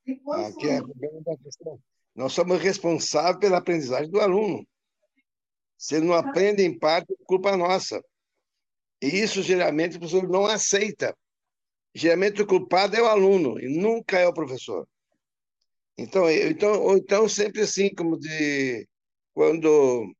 que 0.04 0.68
é 0.68 0.76
a 0.76 1.36
questão. 1.42 1.80
Nós 2.14 2.34
somos 2.34 2.60
responsáveis 2.60 3.38
pela 3.38 3.56
aprendizagem 3.58 4.10
do 4.10 4.20
aluno. 4.20 4.62
Se 5.78 5.96
ele 5.96 6.06
não 6.06 6.14
aprende 6.14 6.62
em 6.62 6.78
parte, 6.78 7.14
é 7.14 7.16
culpa 7.24 7.56
nossa. 7.56 8.04
E 9.00 9.06
isso, 9.06 9.42
geralmente, 9.42 9.96
o 9.96 10.00
professor 10.00 10.28
não 10.28 10.44
aceita. 10.44 11.16
Geralmente, 11.94 12.42
o 12.42 12.46
culpado 12.46 12.94
é 12.94 13.00
o 13.00 13.08
aluno 13.08 13.58
e 13.58 13.68
nunca 13.68 14.18
é 14.18 14.28
o 14.28 14.34
professor. 14.34 14.86
Então, 15.96 16.30
então, 16.30 16.82
ou 16.82 16.96
então 16.98 17.26
sempre 17.26 17.62
assim, 17.62 17.92
como 17.94 18.18
de 18.18 18.86
quando 19.32 20.14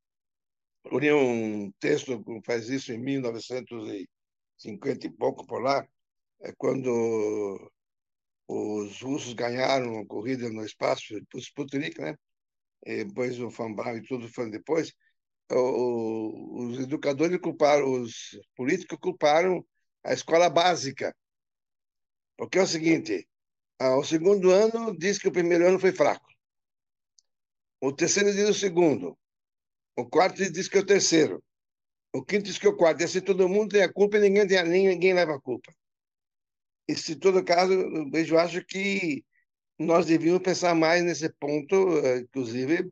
li 0.93 1.11
um 1.11 1.71
texto 1.79 2.23
que 2.23 2.41
faz 2.45 2.69
isso 2.69 2.93
em 2.93 2.99
1950 2.99 5.07
e 5.07 5.09
pouco 5.09 5.45
por 5.45 5.61
lá, 5.61 5.85
é 6.41 6.53
quando 6.57 7.69
os 8.47 9.01
russos 9.01 9.33
ganharam 9.33 9.99
a 9.99 10.05
corrida 10.05 10.49
no 10.49 10.63
espaço, 10.63 11.15
Sputnik, 11.35 11.99
né? 11.99 12.15
E 12.85 13.03
depois 13.03 13.39
o 13.39 13.49
Van 13.49 13.73
Braun 13.73 13.97
e 13.97 14.03
tudo 14.03 14.29
foi 14.29 14.49
depois. 14.49 14.93
O, 15.51 16.67
os 16.67 16.79
educadores 16.79 17.39
culparam, 17.39 18.01
os 18.01 18.39
políticos 18.55 18.97
culparam 19.01 19.65
a 20.03 20.13
escola 20.13 20.49
básica. 20.49 21.15
Porque 22.37 22.59
é 22.59 22.63
o 22.63 22.67
seguinte, 22.67 23.27
o 23.79 24.03
segundo 24.03 24.51
ano 24.51 24.95
diz 24.97 25.17
que 25.17 25.27
o 25.27 25.31
primeiro 25.31 25.67
ano 25.67 25.79
foi 25.79 25.91
fraco. 25.91 26.25
O 27.81 27.93
terceiro 27.93 28.33
diz 28.33 28.49
o 28.49 28.53
segundo. 28.53 29.17
O 29.97 30.05
quarto 30.05 30.37
diz 30.51 30.67
que 30.67 30.77
é 30.77 30.81
o 30.81 30.85
terceiro. 30.85 31.43
O 32.13 32.23
quinto 32.23 32.45
diz 32.45 32.57
que 32.57 32.67
é 32.67 32.69
o 32.69 32.75
quarto. 32.75 33.01
E 33.01 33.05
assim 33.05 33.21
todo 33.21 33.49
mundo 33.49 33.71
tem 33.71 33.81
a 33.83 33.91
culpa 33.91 34.17
e 34.17 34.21
ninguém, 34.21 34.47
tem, 34.47 34.63
ninguém 34.63 35.13
leva 35.13 35.35
a 35.35 35.41
culpa. 35.41 35.73
E 36.87 36.95
se 36.95 37.15
todo 37.15 37.43
caso, 37.43 37.73
eu 37.73 38.39
acho 38.39 38.63
que 38.65 39.23
nós 39.79 40.05
devíamos 40.05 40.41
pensar 40.43 40.75
mais 40.75 41.03
nesse 41.03 41.29
ponto, 41.29 41.97
eh, 41.99 42.19
inclusive, 42.19 42.89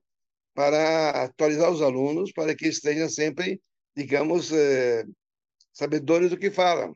para 0.53 1.25
atualizar 1.25 1.71
os 1.71 1.81
alunos, 1.81 2.31
para 2.33 2.55
que 2.55 2.67
estejam 2.67 3.09
sempre, 3.09 3.61
digamos, 3.95 4.51
eh, 4.51 5.05
sabedores 5.73 6.29
do 6.31 6.37
que 6.37 6.51
falam. 6.51 6.95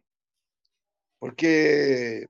Porque, 1.20 2.28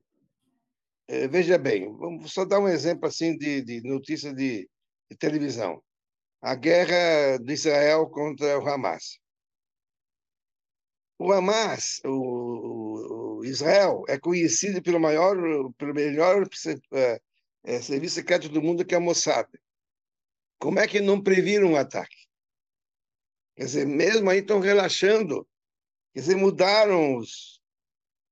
eh, 1.07 1.27
veja 1.27 1.57
bem, 1.57 1.91
vamos 1.97 2.33
só 2.33 2.45
dar 2.45 2.59
um 2.59 2.67
exemplo 2.67 3.07
assim 3.07 3.37
de, 3.37 3.61
de 3.61 3.81
notícia 3.81 4.33
de, 4.33 4.69
de 5.09 5.17
televisão 5.17 5.81
a 6.47 6.55
guerra 6.55 7.38
de 7.39 7.51
Israel 7.51 8.07
contra 8.10 8.57
o 8.57 8.65
Hamas. 8.65 9.19
O 11.19 11.33
Hamas, 11.33 11.99
o, 12.05 13.39
o 13.39 13.43
Israel, 13.43 14.05
é 14.07 14.17
conhecido 14.17 14.81
pelo 14.81 14.97
maior, 14.97 15.36
pelo 15.73 15.93
melhor 15.93 16.47
é, 16.93 17.21
é, 17.65 17.81
serviço 17.81 18.15
secreto 18.15 18.47
do 18.47 18.62
mundo, 18.62 18.86
que 18.86 18.95
é 18.95 18.97
o 18.97 19.01
Mossad. 19.01 19.45
Como 20.57 20.79
é 20.79 20.88
que 20.88 21.01
não 21.01 21.21
previram 21.21 21.71
um 21.71 21.75
ataque? 21.75 22.15
Quer 23.57 23.65
dizer, 23.65 23.86
mesmo 23.86 24.29
aí 24.29 24.39
estão 24.39 24.62
relaxando. 24.62 25.45
Quer 26.13 26.21
dizer, 26.21 26.38
mudaram 26.38 27.17
os, 27.17 27.62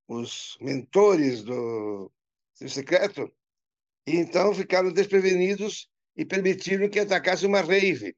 os 0.08 0.58
mentores 0.62 1.44
do 1.44 2.10
serviço 2.54 2.76
secreto 2.76 3.36
e 4.08 4.16
então 4.16 4.54
ficaram 4.54 4.94
desprevenidos 4.94 5.90
e 6.16 6.26
permitiram 6.26 6.90
que 6.90 7.00
atacasse 7.00 7.46
uma 7.46 7.62
rave, 7.62 8.16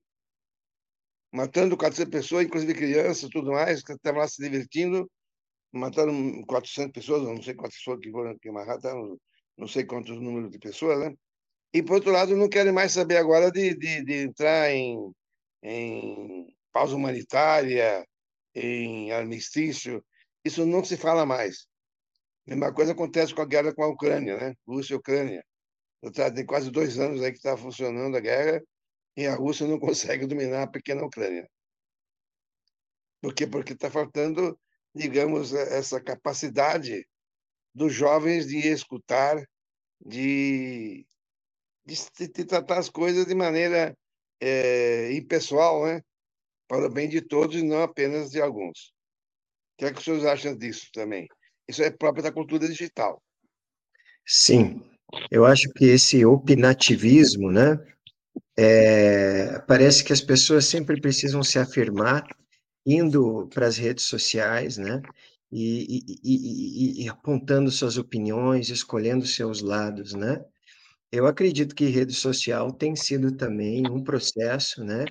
matando 1.31 1.77
400 1.77 2.11
pessoas, 2.11 2.45
inclusive 2.45 2.73
crianças, 2.73 3.29
tudo 3.29 3.51
mais, 3.51 3.83
que 3.83 3.93
estavam 3.93 4.21
lá 4.21 4.27
se 4.27 4.41
divertindo, 4.41 5.09
mataram 5.71 6.43
400 6.43 6.91
pessoas, 6.91 7.23
não 7.23 7.41
sei 7.41 7.53
quantas 7.53 7.77
pessoas 7.77 7.99
que 7.99 8.11
foram 8.11 8.37
que 8.37 8.51
mataram, 8.51 9.19
não 9.57 9.67
sei 9.67 9.85
quantos 9.85 10.19
números 10.19 10.51
de 10.51 10.59
pessoas, 10.59 10.99
né? 10.99 11.15
E, 11.73 11.83
por 11.83 11.95
outro 11.95 12.11
lado, 12.11 12.35
não 12.35 12.49
querem 12.49 12.71
mais 12.71 12.93
saber 12.93 13.17
agora 13.17 13.51
de, 13.51 13.75
de, 13.75 14.03
de 14.03 14.13
entrar 14.23 14.71
em, 14.71 15.11
em 15.61 16.55
pausa 16.71 16.95
humanitária, 16.95 18.05
em 18.55 19.11
armistício. 19.11 20.03
Isso 20.43 20.65
não 20.65 20.83
se 20.83 20.97
fala 20.97 21.25
mais. 21.25 21.67
A 22.47 22.51
mesma 22.51 22.73
coisa 22.73 22.93
acontece 22.93 23.33
com 23.35 23.41
a 23.41 23.45
guerra 23.45 23.73
com 23.73 23.83
a 23.83 23.87
Ucrânia, 23.87 24.37
né? 24.37 24.55
Rússia 24.65 24.93
e 24.93 24.97
Ucrânia. 24.97 25.45
Tem 26.35 26.45
quase 26.45 26.69
dois 26.69 26.99
anos 26.99 27.21
aí 27.21 27.31
que 27.31 27.37
está 27.37 27.57
funcionando 27.57 28.15
a 28.15 28.19
guerra 28.19 28.61
e 29.15 29.25
a 29.25 29.35
Rússia 29.35 29.67
não 29.67 29.79
consegue 29.79 30.27
dominar 30.27 30.63
a 30.63 30.67
pequena 30.67 31.03
Ucrânia. 31.03 31.49
Por 33.21 33.33
quê? 33.33 33.47
Porque 33.47 33.73
está 33.73 33.89
faltando, 33.89 34.59
digamos, 34.93 35.53
essa 35.53 35.99
capacidade 35.99 37.07
dos 37.73 37.93
jovens 37.93 38.47
de 38.47 38.57
escutar, 38.67 39.43
de 39.99 41.05
de, 41.87 42.27
de 42.27 42.45
tratar 42.45 42.79
as 42.79 42.89
coisas 42.89 43.25
de 43.25 43.33
maneira 43.33 43.97
é, 44.41 45.11
impessoal, 45.13 45.85
né? 45.85 46.01
para 46.67 46.85
o 46.85 46.91
bem 46.91 47.07
de 47.07 47.21
todos 47.21 47.55
e 47.55 47.63
não 47.63 47.81
apenas 47.81 48.29
de 48.29 48.41
alguns. 48.41 48.91
O 49.73 49.77
que 49.77 49.85
é 49.85 49.91
que 49.93 49.99
os 49.99 50.03
senhores 50.03 50.25
acham 50.25 50.55
disso 50.55 50.89
também? 50.91 51.27
Isso 51.67 51.81
é 51.81 51.89
próprio 51.89 52.23
da 52.23 52.31
cultura 52.31 52.67
digital. 52.67 53.23
Sim, 54.25 54.83
eu 55.31 55.45
acho 55.45 55.69
que 55.73 55.85
esse 55.85 56.25
opinativismo, 56.25 57.51
né? 57.51 57.79
É, 58.57 59.59
parece 59.67 60.03
que 60.03 60.13
as 60.13 60.21
pessoas 60.21 60.65
sempre 60.65 60.99
precisam 60.99 61.43
se 61.43 61.59
afirmar 61.59 62.25
indo 62.85 63.47
para 63.53 63.67
as 63.67 63.77
redes 63.77 64.05
sociais, 64.05 64.77
né? 64.77 65.01
E, 65.51 65.99
e, 66.23 67.01
e, 67.01 67.05
e, 67.05 67.09
apontando 67.09 67.71
suas 67.71 67.97
opiniões, 67.97 68.69
escolhendo 68.69 69.25
seus 69.25 69.61
lados, 69.61 70.13
né? 70.13 70.43
Eu 71.11 71.27
acredito 71.27 71.75
que 71.75 71.85
rede 71.85 72.13
social 72.13 72.71
tem 72.73 72.95
sido 72.95 73.31
também 73.35 73.89
um 73.89 74.03
processo, 74.03 74.83
né? 74.83 75.05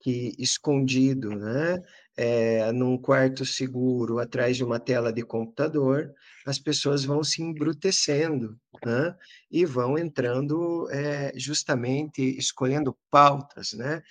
Que 0.00 0.34
escondido, 0.38 1.30
né? 1.30 1.82
É, 2.16 2.70
num 2.72 2.96
quarto 2.96 3.44
seguro, 3.44 4.20
atrás 4.20 4.56
de 4.56 4.62
uma 4.62 4.78
tela 4.78 5.12
de 5.12 5.22
computador, 5.22 6.12
as 6.46 6.58
pessoas 6.58 7.04
vão 7.04 7.24
se 7.24 7.42
embrutecendo, 7.42 8.56
né? 8.84 9.16
E 9.50 9.64
vão 9.64 9.98
entrando 9.98 10.88
é, 10.90 11.32
justamente 11.36 12.22
escolhendo 12.38 12.96
pautas, 13.10 13.72
né? 13.72 14.02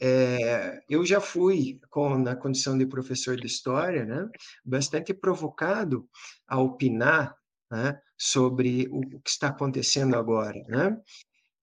É, 0.00 0.80
eu 0.88 1.04
já 1.04 1.20
fui, 1.20 1.80
com, 1.90 2.18
na 2.18 2.34
condição 2.34 2.76
de 2.78 2.86
professor 2.86 3.36
de 3.36 3.46
história, 3.46 4.04
né, 4.04 4.28
bastante 4.64 5.12
provocado 5.12 6.08
a 6.48 6.58
opinar 6.58 7.36
né, 7.70 8.00
sobre 8.16 8.88
o, 8.90 9.00
que 9.20 9.30
está 9.30 9.48
acontecendo 9.48 10.16
agora. 10.16 10.58
Né? 10.68 10.96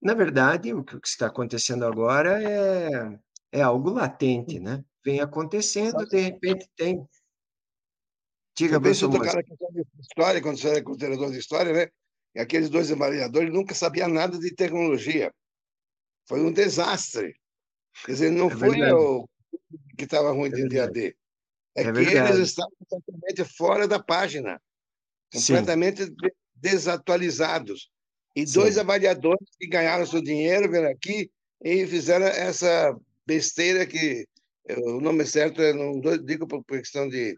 Na 0.02 0.14
verdade, 0.14 0.72
o 0.72 0.84
que 0.84 0.96
está 1.04 1.26
acontecendo 1.26 1.84
agora 1.84 2.42
é, 2.42 3.18
é 3.52 3.62
algo 3.62 3.90
latente, 3.90 4.58
né? 4.60 4.84
vem 5.04 5.20
acontecendo, 5.20 6.06
de 6.06 6.20
repente 6.20 6.68
tem. 6.76 7.04
Diga, 8.56 8.76
eu 8.76 8.82
penso 8.82 9.10
tocar 9.10 9.34
na 9.34 9.42
questão 9.42 9.68
de 9.72 9.84
história, 10.00 10.42
quando 10.42 10.58
você 10.58 10.68
era 10.68 10.82
considerador 10.82 11.30
de 11.30 11.38
história, 11.38 11.72
né? 11.72 11.88
E 12.34 12.40
aqueles 12.40 12.68
dois 12.68 12.92
avaliadores 12.92 13.52
nunca 13.52 13.74
sabiam 13.74 14.08
nada 14.08 14.38
de 14.38 14.54
tecnologia. 14.54 15.32
Foi 16.28 16.40
um 16.40 16.52
desastre. 16.52 17.34
Quer 18.04 18.12
dizer, 18.12 18.30
não 18.30 18.48
é 18.48 18.50
foi 18.50 18.70
verdade. 18.70 18.94
o 18.94 19.28
que 19.96 20.04
estava 20.04 20.30
ruim 20.30 20.48
é 20.48 20.52
de 20.52 20.68
DAD. 20.68 21.16
É, 21.74 21.82
é 21.82 21.84
que 21.84 21.92
verdade. 21.92 22.36
eles 22.36 22.50
estavam 22.50 22.72
completamente 22.88 23.44
fora 23.56 23.88
da 23.88 24.00
página, 24.00 24.60
completamente 25.32 26.04
Sim. 26.04 26.12
desatualizados. 26.54 27.90
E 28.36 28.46
Sim. 28.46 28.60
dois 28.60 28.78
avaliadores 28.78 29.48
que 29.58 29.66
ganharam 29.66 30.06
seu 30.06 30.22
dinheiro, 30.22 30.70
vieram 30.70 30.90
aqui 30.90 31.30
e 31.62 31.86
fizeram 31.86 32.26
essa 32.26 32.96
besteira 33.30 33.86
que 33.86 34.26
o 34.76 35.00
nome 35.00 35.24
certo 35.24 35.62
é, 35.62 35.72
não 35.72 36.00
digo 36.00 36.48
por 36.48 36.64
questão 36.64 37.08
de, 37.08 37.36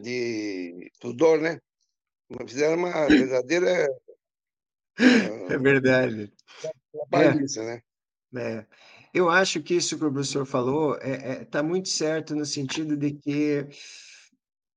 de 0.00 0.90
pudor, 1.00 1.38
né? 1.38 1.60
Mas 2.30 2.50
fizeram 2.50 2.78
uma 2.78 3.06
verdadeira. 3.08 3.86
É 4.98 5.58
verdade. 5.58 6.32
Uma 7.12 7.22
é. 7.22 7.34
né? 7.34 7.82
É. 8.36 8.66
Eu 9.12 9.28
acho 9.28 9.62
que 9.62 9.74
isso 9.74 9.98
que 9.98 10.04
o 10.04 10.12
professor 10.12 10.46
falou 10.46 10.96
está 10.96 11.08
é, 11.08 11.32
é, 11.32 11.44
tá 11.44 11.62
muito 11.62 11.88
certo 11.88 12.34
no 12.34 12.46
sentido 12.46 12.96
de 12.96 13.12
que 13.12 13.66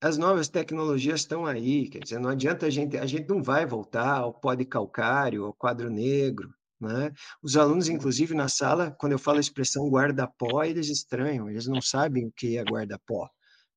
as 0.01 0.17
novas 0.17 0.49
tecnologias 0.49 1.21
estão 1.21 1.45
aí, 1.45 1.87
quer 1.87 1.99
dizer, 1.99 2.19
não 2.19 2.29
adianta 2.29 2.65
a 2.65 2.69
gente, 2.69 2.97
a 2.97 3.05
gente 3.05 3.29
não 3.29 3.41
vai 3.41 3.65
voltar 3.65 4.17
ao 4.17 4.33
pó 4.33 4.53
de 4.53 4.65
calcário, 4.65 5.45
ao 5.45 5.53
quadro 5.53 5.89
negro, 5.89 6.53
né? 6.81 7.11
Os 7.43 7.55
alunos, 7.57 7.87
inclusive, 7.87 8.33
na 8.33 8.47
sala, 8.47 8.91
quando 8.99 9.13
eu 9.13 9.19
falo 9.19 9.37
a 9.37 9.41
expressão 9.41 9.87
guarda-pó, 9.89 10.63
eles 10.63 10.89
estranham, 10.89 11.49
eles 11.49 11.67
não 11.67 11.81
sabem 11.81 12.25
o 12.27 12.31
que 12.31 12.57
é 12.57 12.63
guarda-pó. 12.63 13.29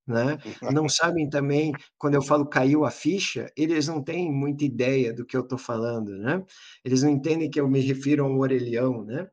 Né? 0.06 0.36
Não 0.78 0.86
sabem 0.86 1.30
também, 1.30 1.72
quando 1.96 2.14
eu 2.14 2.20
falo 2.22 2.46
caiu 2.46 2.84
a 2.84 2.90
ficha, 2.90 3.50
eles 3.56 3.88
não 3.88 4.04
têm 4.04 4.30
muita 4.30 4.62
ideia 4.62 5.14
do 5.14 5.24
que 5.24 5.34
eu 5.34 5.40
estou 5.40 5.56
falando, 5.56 6.14
né? 6.18 6.44
Eles 6.84 7.02
não 7.02 7.08
entendem 7.10 7.48
que 7.50 7.58
eu 7.58 7.66
me 7.66 7.80
refiro 7.80 8.22
a 8.24 8.28
um 8.28 8.38
orelhão, 8.38 9.02
né? 9.02 9.26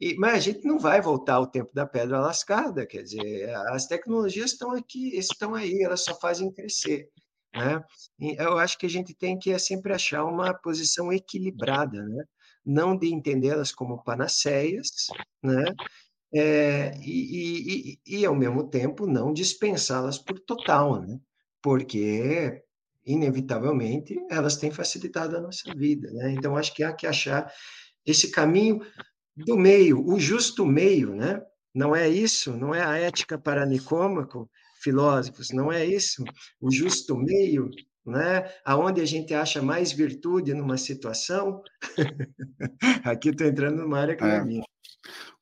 E, 0.00 0.16
mas 0.16 0.34
a 0.34 0.40
gente 0.40 0.64
não 0.64 0.78
vai 0.78 1.00
voltar 1.00 1.34
ao 1.34 1.46
tempo 1.46 1.72
da 1.74 1.86
pedra 1.86 2.20
lascada, 2.20 2.86
quer 2.86 3.02
dizer, 3.02 3.50
as 3.70 3.86
tecnologias 3.86 4.52
estão 4.52 4.72
aqui, 4.72 5.16
estão 5.16 5.54
aí, 5.54 5.82
elas 5.82 6.04
só 6.04 6.14
fazem 6.18 6.52
crescer. 6.52 7.08
Né? 7.54 7.82
E 8.20 8.36
eu 8.40 8.58
acho 8.58 8.78
que 8.78 8.86
a 8.86 8.90
gente 8.90 9.14
tem 9.14 9.38
que 9.38 9.58
sempre 9.58 9.92
achar 9.92 10.24
uma 10.24 10.54
posição 10.54 11.12
equilibrada, 11.12 12.02
né? 12.04 12.24
Não 12.64 12.96
de 12.96 13.12
entendê-las 13.12 13.72
como 13.72 14.02
panaceias, 14.02 14.88
né? 15.42 15.64
É, 16.34 16.92
e, 17.00 17.98
e, 18.04 18.18
e, 18.20 18.26
ao 18.26 18.34
mesmo 18.34 18.68
tempo, 18.68 19.06
não 19.06 19.32
dispensá-las 19.32 20.18
por 20.18 20.38
total, 20.40 21.00
né? 21.00 21.18
porque, 21.62 22.62
inevitavelmente, 23.04 24.16
elas 24.30 24.56
têm 24.56 24.70
facilitado 24.70 25.36
a 25.36 25.40
nossa 25.40 25.74
vida. 25.74 26.10
Né? 26.12 26.32
Então, 26.32 26.56
acho 26.56 26.74
que 26.74 26.82
há 26.82 26.92
que 26.92 27.06
achar 27.06 27.50
esse 28.06 28.30
caminho 28.30 28.80
do 29.36 29.56
meio, 29.56 30.04
o 30.06 30.18
justo 30.18 30.66
meio, 30.66 31.14
né? 31.14 31.40
Não 31.74 31.94
é 31.94 32.08
isso, 32.08 32.56
não 32.56 32.74
é 32.74 32.82
a 32.82 32.96
ética 32.96 33.38
para 33.38 33.66
Nicômaco, 33.66 34.50
filósofos, 34.82 35.50
não 35.50 35.70
é 35.70 35.84
isso, 35.84 36.24
o 36.60 36.70
justo 36.72 37.16
meio, 37.16 37.70
né? 38.08 38.50
Aonde 38.64 39.00
a 39.00 39.04
gente 39.04 39.34
acha 39.34 39.62
mais 39.62 39.92
virtude 39.92 40.54
numa 40.54 40.76
situação. 40.76 41.62
Aqui 43.04 43.30
estou 43.30 43.46
entrando 43.46 43.82
numa 43.82 43.98
área 43.98 44.16
que 44.16 44.24
é, 44.24 44.26
não 44.26 44.34
é 44.34 44.44
minha. 44.44 44.64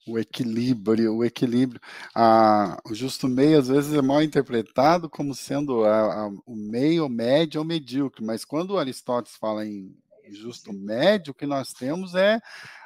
O 0.07 0.19
equilíbrio, 0.19 1.17
o 1.17 1.25
equilíbrio. 1.25 1.81
Ah, 2.15 2.79
o 2.85 2.95
justo 2.95 3.27
meio 3.27 3.59
às 3.59 3.69
vezes 3.69 3.93
é 3.93 4.03
mal 4.03 4.23
interpretado 4.23 5.11
como 5.11 5.35
sendo 5.35 5.85
a, 5.85 6.27
a, 6.27 6.29
o 6.47 6.55
meio, 6.55 7.09
médio 7.09 7.61
ou 7.61 7.67
medíocre, 7.67 8.25
mas 8.25 8.45
quando 8.45 8.79
Aristóteles 8.79 9.37
fala 9.37 9.67
em 9.67 9.95
justo 10.31 10.73
médio, 10.73 11.33
o 11.33 11.35
que 11.35 11.47
nós 11.47 11.73
temos 11.73 12.15
é 12.15 12.41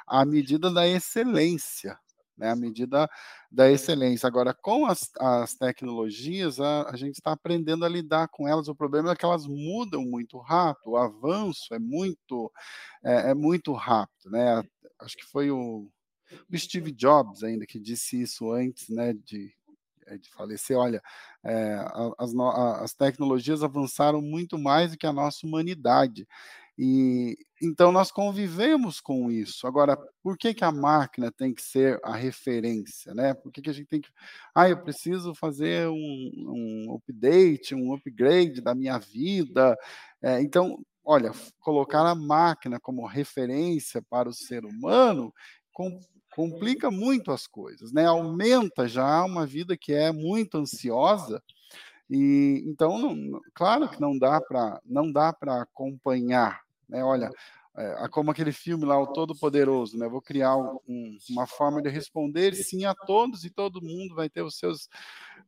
a 0.07 0.25
medida 0.25 0.69
da 0.71 0.87
excelência, 0.87 1.97
né? 2.37 2.49
a 2.49 2.55
medida 2.55 3.09
da 3.51 3.69
excelência. 3.71 4.27
Agora, 4.27 4.53
com 4.53 4.85
as, 4.85 5.09
as 5.19 5.53
tecnologias, 5.53 6.59
a, 6.59 6.89
a 6.89 6.95
gente 6.95 7.15
está 7.15 7.31
aprendendo 7.31 7.85
a 7.85 7.89
lidar 7.89 8.27
com 8.29 8.47
elas. 8.47 8.67
O 8.67 8.75
problema 8.75 9.11
é 9.11 9.15
que 9.15 9.25
elas 9.25 9.47
mudam 9.47 10.03
muito 10.03 10.37
rápido, 10.37 10.91
o 10.91 10.97
avanço 10.97 11.73
é 11.73 11.79
muito, 11.79 12.51
é, 13.03 13.31
é 13.31 13.33
muito 13.33 13.73
rápido. 13.73 14.29
Né? 14.31 14.63
Acho 14.99 15.17
que 15.17 15.25
foi 15.25 15.51
o, 15.51 15.89
o 16.51 16.57
Steve 16.57 16.91
Jobs 16.91 17.43
ainda 17.43 17.65
que 17.65 17.79
disse 17.79 18.21
isso 18.21 18.51
antes 18.51 18.89
né, 18.89 19.13
de, 19.13 19.53
é, 20.07 20.17
de 20.17 20.29
falecer, 20.29 20.77
olha, 20.77 21.01
é, 21.43 21.75
as, 22.17 22.33
as, 22.81 22.93
tecnologias 22.93 23.63
avançaram 23.63 24.21
muito 24.21 24.57
mais 24.57 24.91
do 24.91 24.97
que 24.97 25.07
a 25.07 25.13
nossa 25.13 25.45
humanidade. 25.45 26.27
E 26.83 27.37
então 27.61 27.91
nós 27.91 28.11
convivemos 28.11 28.99
com 28.99 29.29
isso. 29.31 29.67
Agora, 29.67 29.95
por 30.23 30.35
que, 30.35 30.51
que 30.51 30.63
a 30.63 30.71
máquina 30.71 31.31
tem 31.31 31.53
que 31.53 31.61
ser 31.61 31.99
a 32.03 32.15
referência, 32.15 33.13
né? 33.13 33.35
Por 33.35 33.51
que, 33.51 33.61
que 33.61 33.69
a 33.69 33.73
gente 33.73 33.85
tem 33.85 34.01
que, 34.01 34.09
ah, 34.55 34.67
eu 34.67 34.81
preciso 34.81 35.35
fazer 35.35 35.87
um, 35.87 36.31
um 36.87 36.95
update, 36.95 37.75
um 37.75 37.93
upgrade 37.93 38.61
da 38.61 38.73
minha 38.73 38.97
vida? 38.97 39.77
É, 40.23 40.41
então, 40.41 40.83
olha, 41.05 41.31
colocar 41.59 42.01
a 42.01 42.15
máquina 42.15 42.79
como 42.79 43.05
referência 43.05 44.01
para 44.09 44.27
o 44.27 44.33
ser 44.33 44.65
humano 44.65 45.31
com, 45.71 45.99
complica 46.31 46.89
muito 46.89 47.31
as 47.31 47.45
coisas, 47.45 47.91
né? 47.93 48.05
Aumenta 48.07 48.87
já 48.87 49.23
uma 49.23 49.45
vida 49.45 49.77
que 49.77 49.93
é 49.93 50.11
muito 50.11 50.57
ansiosa 50.57 51.43
e 52.11 52.63
então, 52.65 52.97
não, 52.97 53.39
claro 53.53 53.87
que 53.87 54.01
não 54.01 54.17
dá 54.17 54.41
para 54.41 54.81
não 54.83 55.09
dá 55.11 55.31
para 55.31 55.61
acompanhar, 55.61 56.61
né? 56.91 57.03
Olha, 57.03 57.31
é, 57.77 58.07
como 58.09 58.29
aquele 58.29 58.51
filme 58.51 58.85
lá, 58.85 58.99
o 59.01 59.07
Todo 59.07 59.35
Poderoso, 59.35 59.97
né? 59.97 60.07
Vou 60.07 60.21
criar 60.21 60.57
um, 60.57 61.17
uma 61.29 61.47
forma 61.47 61.81
de 61.81 61.89
responder 61.89 62.53
sim 62.53 62.83
a 62.85 62.93
todos 62.93 63.45
e 63.45 63.49
todo 63.49 63.81
mundo 63.81 64.13
vai 64.13 64.29
ter 64.29 64.41
os 64.41 64.57
seus 64.57 64.89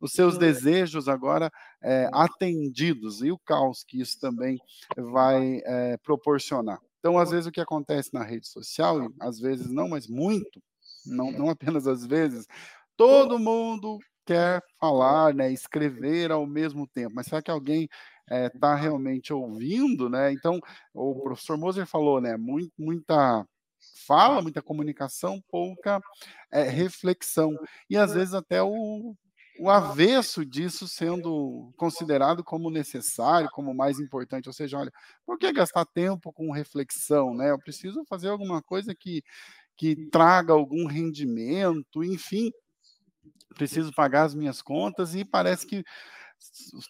os 0.00 0.12
seus 0.12 0.36
desejos 0.36 1.08
agora 1.08 1.50
é, 1.82 2.10
atendidos 2.12 3.22
e 3.22 3.30
o 3.30 3.38
caos 3.38 3.84
que 3.84 4.00
isso 4.00 4.18
também 4.18 4.58
vai 4.96 5.60
é, 5.64 5.96
proporcionar. 5.98 6.78
Então, 6.98 7.18
às 7.18 7.30
vezes 7.30 7.46
o 7.46 7.52
que 7.52 7.60
acontece 7.60 8.12
na 8.12 8.24
rede 8.24 8.48
social, 8.48 9.08
às 9.20 9.38
vezes 9.38 9.70
não, 9.70 9.88
mas 9.88 10.08
muito, 10.08 10.62
não, 11.06 11.30
não 11.30 11.50
apenas 11.50 11.86
às 11.86 12.04
vezes, 12.04 12.46
todo 12.96 13.38
mundo 13.38 13.98
quer 14.26 14.62
falar, 14.80 15.34
né, 15.34 15.52
escrever 15.52 16.32
ao 16.32 16.46
mesmo 16.46 16.86
tempo. 16.86 17.14
Mas 17.14 17.26
será 17.26 17.42
que 17.42 17.50
alguém 17.50 17.88
está 18.28 18.74
eh, 18.74 18.78
é, 18.78 18.80
realmente 18.80 19.32
ouvindo, 19.32 20.08
né? 20.08 20.32
Então, 20.32 20.60
o 20.92 21.14
professor 21.22 21.56
Moser 21.56 21.86
falou, 21.86 22.20
né? 22.20 22.36
Muito, 22.36 22.72
muita 22.78 23.46
fala, 24.06 24.42
muita 24.42 24.62
comunicação, 24.62 25.42
pouca 25.48 26.00
é, 26.50 26.62
reflexão. 26.62 27.56
E 27.88 27.96
às 27.96 28.14
vezes 28.14 28.34
até 28.34 28.62
o, 28.62 29.14
o 29.58 29.70
avesso 29.70 30.44
disso 30.44 30.88
sendo 30.88 31.72
considerado 31.76 32.42
como 32.42 32.70
necessário, 32.70 33.48
como 33.52 33.74
mais 33.74 33.98
importante. 34.00 34.48
Ou 34.48 34.52
seja, 34.52 34.78
olha, 34.78 34.92
por 35.26 35.38
que 35.38 35.52
gastar 35.52 35.84
tempo 35.84 36.32
com 36.32 36.50
reflexão, 36.50 37.34
né? 37.34 37.50
Eu 37.50 37.58
preciso 37.58 38.04
fazer 38.06 38.28
alguma 38.28 38.62
coisa 38.62 38.94
que 38.94 39.22
que 39.76 40.08
traga 40.10 40.52
algum 40.52 40.86
rendimento, 40.86 42.04
enfim, 42.04 42.52
preciso 43.56 43.92
pagar 43.92 44.24
as 44.24 44.34
minhas 44.34 44.62
contas 44.62 45.14
e 45.14 45.24
parece 45.24 45.66
que 45.66 45.84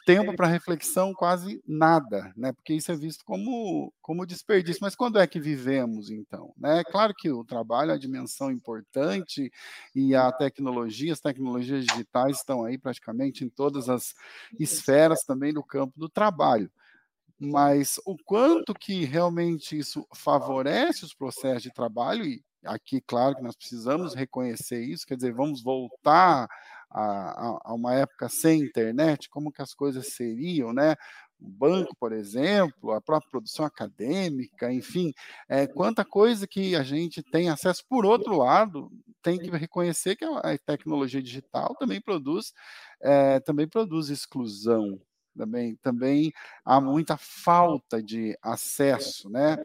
tempo 0.05 0.35
para 0.35 0.47
reflexão 0.47 1.13
quase 1.13 1.63
nada, 1.67 2.33
né? 2.37 2.53
Porque 2.53 2.75
isso 2.75 2.91
é 2.93 2.97
visto 2.97 3.25
como, 3.25 3.93
como 4.01 4.27
desperdício. 4.27 4.81
Mas 4.83 4.95
quando 4.95 5.19
é 5.19 5.27
que 5.27 5.41
vivemos, 5.41 6.11
então? 6.11 6.53
Né? 6.57 6.81
É 6.81 6.85
claro 6.85 7.15
que 7.17 7.31
o 7.31 7.45
trabalho 7.45 7.91
é 7.91 7.95
a 7.95 7.99
dimensão 7.99 8.51
importante 8.51 9.51
e 9.95 10.15
a 10.15 10.31
tecnologia, 10.33 11.13
as 11.13 11.21
tecnologias 11.21 11.85
digitais 11.85 12.39
estão 12.39 12.65
aí 12.65 12.77
praticamente 12.77 13.45
em 13.45 13.49
todas 13.49 13.89
as 13.89 14.15
esferas 14.59 15.23
também 15.25 15.53
do 15.53 15.63
campo 15.63 15.99
do 15.99 16.09
trabalho. 16.09 16.71
Mas 17.39 18.01
o 18.07 18.17
quanto 18.25 18.75
que 18.75 19.05
realmente 19.05 19.77
isso 19.77 20.07
favorece 20.15 21.05
os 21.05 21.15
processos 21.15 21.63
de 21.63 21.73
trabalho, 21.73 22.25
e 22.25 22.43
aqui, 22.65 23.01
claro 23.01 23.37
que 23.37 23.43
nós 23.43 23.57
precisamos 23.57 24.15
reconhecer 24.15 24.83
isso, 24.83 25.07
quer 25.07 25.17
dizer, 25.17 25.33
vamos 25.33 25.63
voltar 25.63 26.49
a, 26.95 27.59
a, 27.65 27.75
uma 27.75 27.95
época 27.95 28.29
sem 28.29 28.61
internet, 28.63 29.29
como 29.29 29.51
que 29.51 29.61
as 29.61 29.75
coisas 29.75 30.15
seriam, 30.15 30.73
né? 30.73 30.95
O 31.41 31.49
banco, 31.49 31.95
por 31.99 32.13
exemplo, 32.13 32.93
a 32.93 33.01
própria 33.01 33.29
produção 33.29 33.67
acadêmica, 33.67 34.73
enfim, 34.73 35.13
é, 35.49 35.67
quanta 35.67 36.05
coisa 36.05 36.47
que 36.47 36.77
a 36.77 36.83
gente 36.85 37.23
tem 37.23 37.51
acesso. 37.51 37.85
Por 37.89 38.07
outro 38.07 38.39
lado, 38.39 38.91
tem 39.21 39.39
que 39.39 39.51
reconhecer 39.51 40.15
que 40.15 40.25
a 40.25 40.57
tecnologia 40.65 41.21
digital 41.21 41.75
também 41.79 42.01
produz, 42.01 42.55
é, 43.03 43.41
também 43.41 43.69
produz 43.69 44.09
exclusão, 44.09 45.01
também, 45.37 45.75
também 45.83 46.33
há 46.65 46.81
muita 46.81 47.17
falta 47.17 48.01
de 48.01 48.39
acesso, 48.41 49.29
né? 49.29 49.59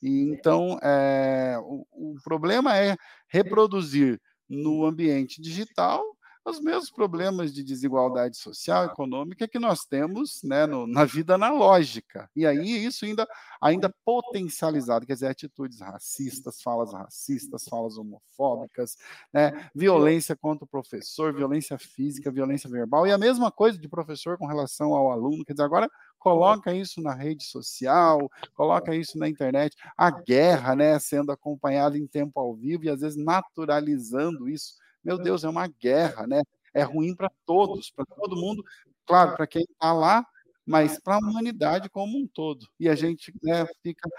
E 0.00 0.20
então 0.30 0.78
é, 0.80 1.56
o, 1.60 1.84
o 1.92 2.14
problema 2.22 2.76
é 2.76 2.96
reproduzir 3.28 4.20
no 4.48 4.86
ambiente 4.86 5.40
digital 5.42 6.15
os 6.50 6.60
mesmos 6.60 6.90
problemas 6.90 7.52
de 7.52 7.64
desigualdade 7.64 8.36
social 8.36 8.84
e 8.84 8.86
econômica 8.86 9.48
que 9.48 9.58
nós 9.58 9.84
temos 9.84 10.42
né, 10.44 10.64
no, 10.64 10.86
na 10.86 11.04
vida 11.04 11.34
analógica. 11.34 12.30
E 12.36 12.46
aí 12.46 12.84
isso 12.84 13.04
ainda, 13.04 13.26
ainda 13.60 13.92
potencializado, 14.04 15.04
quer 15.04 15.14
dizer, 15.14 15.26
atitudes 15.26 15.80
racistas, 15.80 16.62
falas 16.62 16.92
racistas, 16.92 17.64
falas 17.64 17.98
homofóbicas, 17.98 18.96
né, 19.32 19.68
violência 19.74 20.36
contra 20.36 20.64
o 20.64 20.68
professor, 20.68 21.34
violência 21.34 21.76
física, 21.78 22.30
violência 22.30 22.70
verbal, 22.70 23.06
e 23.06 23.12
a 23.12 23.18
mesma 23.18 23.50
coisa 23.50 23.76
de 23.76 23.88
professor 23.88 24.38
com 24.38 24.46
relação 24.46 24.94
ao 24.94 25.10
aluno, 25.10 25.44
quer 25.44 25.52
dizer, 25.52 25.64
agora 25.64 25.90
coloca 26.16 26.72
isso 26.72 27.00
na 27.00 27.14
rede 27.14 27.44
social, 27.44 28.30
coloca 28.54 28.94
isso 28.94 29.18
na 29.18 29.28
internet, 29.28 29.76
a 29.96 30.10
guerra, 30.10 30.76
né, 30.76 30.98
sendo 31.00 31.32
acompanhada 31.32 31.98
em 31.98 32.06
tempo 32.06 32.38
ao 32.38 32.54
vivo 32.54 32.84
e 32.84 32.88
às 32.88 33.00
vezes 33.00 33.16
naturalizando 33.16 34.48
isso 34.48 34.74
meu 35.06 35.18
Deus, 35.18 35.44
é 35.44 35.48
uma 35.48 35.68
guerra, 35.68 36.26
né? 36.26 36.42
É 36.74 36.82
ruim 36.82 37.14
para 37.14 37.30
todos, 37.46 37.90
para 37.92 38.04
todo 38.04 38.34
mundo, 38.34 38.64
claro, 39.06 39.36
para 39.36 39.46
quem 39.46 39.62
está 39.62 39.92
lá, 39.92 40.26
mas 40.66 41.00
para 41.00 41.14
a 41.14 41.18
humanidade 41.18 41.88
como 41.88 42.18
um 42.18 42.26
todo. 42.26 42.66
E 42.80 42.88
a 42.88 42.96
gente 42.96 43.32
né, 43.40 43.64
fica 43.84 44.10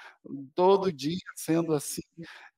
todo 0.56 0.92
dia 0.92 1.18
sendo 1.36 1.74
assim 1.74 2.02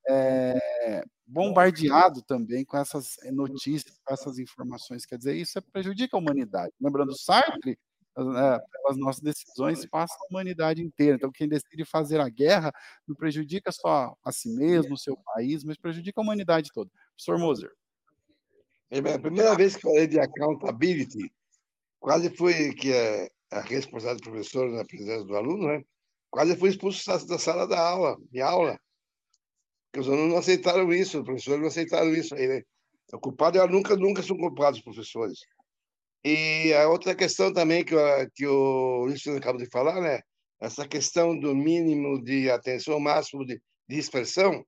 é, 0.08 1.04
bombardeado 1.26 2.22
também 2.22 2.64
com 2.64 2.78
essas 2.78 3.18
notícias, 3.32 4.00
com 4.06 4.14
essas 4.14 4.38
informações. 4.38 5.08
Quer 5.08 5.18
dizer, 5.18 5.36
isso 5.36 5.60
prejudica 5.74 6.16
a 6.16 6.20
humanidade. 6.20 6.72
Lembrando 6.80 7.18
Sartre, 7.18 7.80
né, 8.16 8.60
pelas 8.72 8.98
nossas 8.98 9.22
decisões 9.22 9.88
passa 9.88 10.14
a 10.14 10.28
humanidade 10.30 10.84
inteira. 10.84 11.16
Então, 11.16 11.32
quem 11.32 11.48
decide 11.48 11.84
fazer 11.84 12.20
a 12.20 12.30
guerra 12.30 12.72
não 13.08 13.16
prejudica 13.16 13.72
só 13.72 14.16
a 14.24 14.32
si 14.32 14.50
mesmo, 14.56 14.94
o 14.94 14.98
seu 14.98 15.18
país, 15.18 15.64
mas 15.64 15.78
prejudica 15.78 16.22
a 16.22 16.24
humanidade 16.24 16.70
toda. 16.72 16.92
Professor 17.16 17.40
Moser. 17.40 17.79
É 18.92 18.98
a 18.98 19.20
primeira 19.20 19.56
vez 19.56 19.76
que 19.76 19.84
falei 19.84 20.08
de 20.08 20.20
accountability, 20.20 21.32
quase 22.00 22.36
fui 22.36 22.74
que 22.74 22.92
é 22.92 23.30
a 23.52 23.62
responsável 23.62 24.18
do 24.18 24.24
professor 24.24 24.70
na 24.70 24.84
presença 24.84 25.24
do 25.24 25.36
aluno, 25.36 25.68
né? 25.68 25.84
Quase 26.32 26.56
fui 26.56 26.70
expulso 26.70 27.06
da 27.28 27.38
sala 27.38 27.68
da 27.68 27.80
aula, 27.80 28.18
de 28.32 28.42
aula. 28.42 28.80
Porque 29.92 30.02
os 30.02 30.08
alunos 30.08 30.32
não 30.32 30.38
aceitaram 30.40 30.92
isso, 30.92 31.20
os 31.20 31.26
professores 31.26 31.60
não 31.60 31.68
aceitaram 31.68 32.14
isso 32.14 32.34
aí, 32.36 32.48
né? 32.48 32.64
O 33.14 33.20
culpado 33.20 33.60
é 33.60 33.68
nunca, 33.68 33.96
nunca 33.96 34.22
são 34.24 34.38
culpados 34.38 34.80
os 34.80 34.84
professores. 34.84 35.40
E 36.24 36.74
a 36.74 36.88
outra 36.90 37.16
questão 37.16 37.54
também 37.54 37.84
que, 37.84 37.96
que 38.36 38.46
o 38.46 39.06
Luiz 39.06 39.26
acabou 39.28 39.62
de 39.62 39.70
falar, 39.70 40.02
né? 40.02 40.22
Essa 40.60 40.88
questão 40.88 41.40
do 41.40 41.56
mínimo 41.56 42.22
de 42.24 42.50
atenção, 42.50 43.00
máximo 43.00 43.46
de 43.46 43.62
dispersão, 43.88 44.66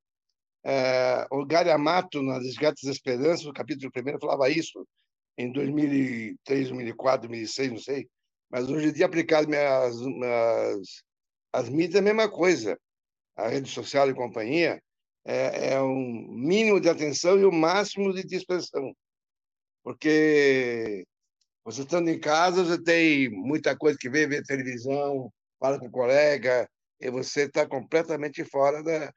é, 0.64 1.26
o 1.32 1.46
Gariamato, 1.46 2.22
nas 2.22 2.44
Esgatas 2.44 2.84
da 2.84 2.92
Esperança, 2.92 3.46
no 3.46 3.54
capítulo 3.54 3.92
1, 3.96 4.20
falava 4.20 4.50
isso, 4.50 4.88
em 5.38 5.52
2003, 5.52 6.70
2004, 6.70 7.28
2006, 7.28 7.72
não 7.72 7.78
sei. 7.80 8.08
Mas 8.50 8.70
hoje 8.70 8.90
em 8.90 8.94
dia, 8.94 9.06
aplicado 9.06 9.48
às, 11.54 11.70
mídias, 11.70 11.96
é 11.96 12.00
a 12.00 12.02
mesma 12.02 12.30
coisa. 12.30 12.78
A 13.36 13.48
rede 13.48 13.70
social 13.70 14.10
e 14.10 14.14
companhia 14.14 14.82
é, 15.26 15.74
é 15.74 15.82
um 15.82 16.28
mínimo 16.30 16.80
de 16.80 16.90
atenção 16.90 17.40
e 17.40 17.46
o 17.46 17.50
um 17.50 17.58
máximo 17.58 18.14
de 18.14 18.24
dispersão. 18.24 18.94
Porque 19.84 21.06
você 21.64 21.82
estando 21.82 22.10
em 22.10 22.20
casa, 22.20 22.64
você 22.64 22.82
tem 22.82 23.30
muita 23.30 23.76
coisa 23.76 23.98
que 24.00 24.10
ver, 24.10 24.28
ver 24.28 24.44
televisão, 24.44 25.32
fala 25.60 25.80
com 25.80 25.88
o 25.88 25.92
colega, 25.92 26.70
e 27.00 27.10
você 27.10 27.44
está 27.44 27.68
completamente 27.68 28.44
fora 28.44 28.84
da, 28.84 29.12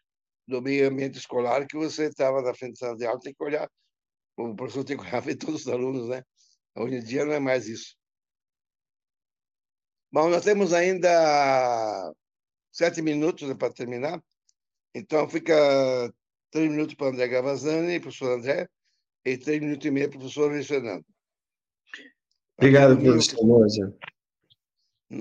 do 0.47 0.61
meio 0.61 0.89
ambiente 0.89 1.19
escolar 1.19 1.67
que 1.67 1.77
você 1.77 2.07
estava 2.07 2.43
na 2.43 2.55
frente 2.55 2.73
da 2.73 2.87
sala 2.87 2.97
de 2.97 3.07
aula, 3.07 3.21
tem 3.21 3.35
que 3.35 3.45
olhar, 3.45 3.69
o 4.37 4.55
professor 4.55 4.85
tem 4.85 4.97
que 4.97 5.03
olhar 5.03 5.21
ver 5.23 5.37
todos 5.37 5.63
os 5.63 5.69
alunos, 5.69 6.09
né? 6.09 6.23
Hoje 6.77 6.97
em 6.97 7.03
dia 7.03 7.25
não 7.25 7.33
é 7.33 7.39
mais 7.39 7.69
isso. 7.69 7.97
Bom, 10.13 10.29
nós 10.29 10.45
temos 10.45 10.73
ainda 10.73 12.13
sete 12.73 13.03
minutos 13.03 13.53
para 13.55 13.73
terminar, 13.73 14.23
então 14.95 15.29
fica 15.29 15.55
três 16.51 16.71
minutos 16.71 16.95
para 16.95 17.09
André 17.09 17.29
Gavazani, 17.29 18.01
professor 18.01 18.39
André, 18.39 18.69
e 19.25 19.37
três 19.37 19.61
minutos 19.61 19.85
e 19.87 19.91
meio 19.91 20.09
para 20.09 20.17
o 20.17 20.21
professor 20.21 20.51
Luiz 20.51 20.67
Fernando. 20.67 21.05
Obrigado, 22.57 22.97
professor 22.97 23.45
Moza. 23.45 23.97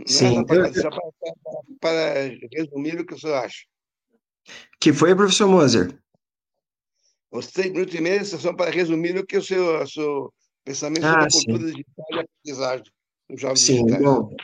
Sim. 0.06 0.46
Para, 0.46 0.72
para, 0.72 1.00
para 1.80 2.24
resumir 2.52 3.00
o 3.00 3.06
que 3.06 3.14
o 3.14 3.20
senhor 3.20 3.36
acha. 3.36 3.66
Que 4.80 4.92
foi, 4.92 5.16
professor 5.16 5.48
Moser? 5.48 5.98
Os 7.32 7.48
três 7.48 7.72
minutos 7.72 7.96
e 7.96 8.02
meio 8.02 8.26
são 8.26 8.56
para 8.56 8.70
resumir 8.70 9.18
o 9.18 9.26
que 9.26 9.38
o 9.38 9.42
seu, 9.42 9.82
o 9.82 9.88
seu 9.88 10.34
pensamento 10.64 11.06
ah, 11.06 11.30
sobre 11.30 11.52
a 11.52 11.58
cultura 11.58 11.72
digital 11.72 12.06
e 12.12 12.20
aprendizagem 12.20 12.94
Sim, 13.56 13.86
bom. 14.02 14.36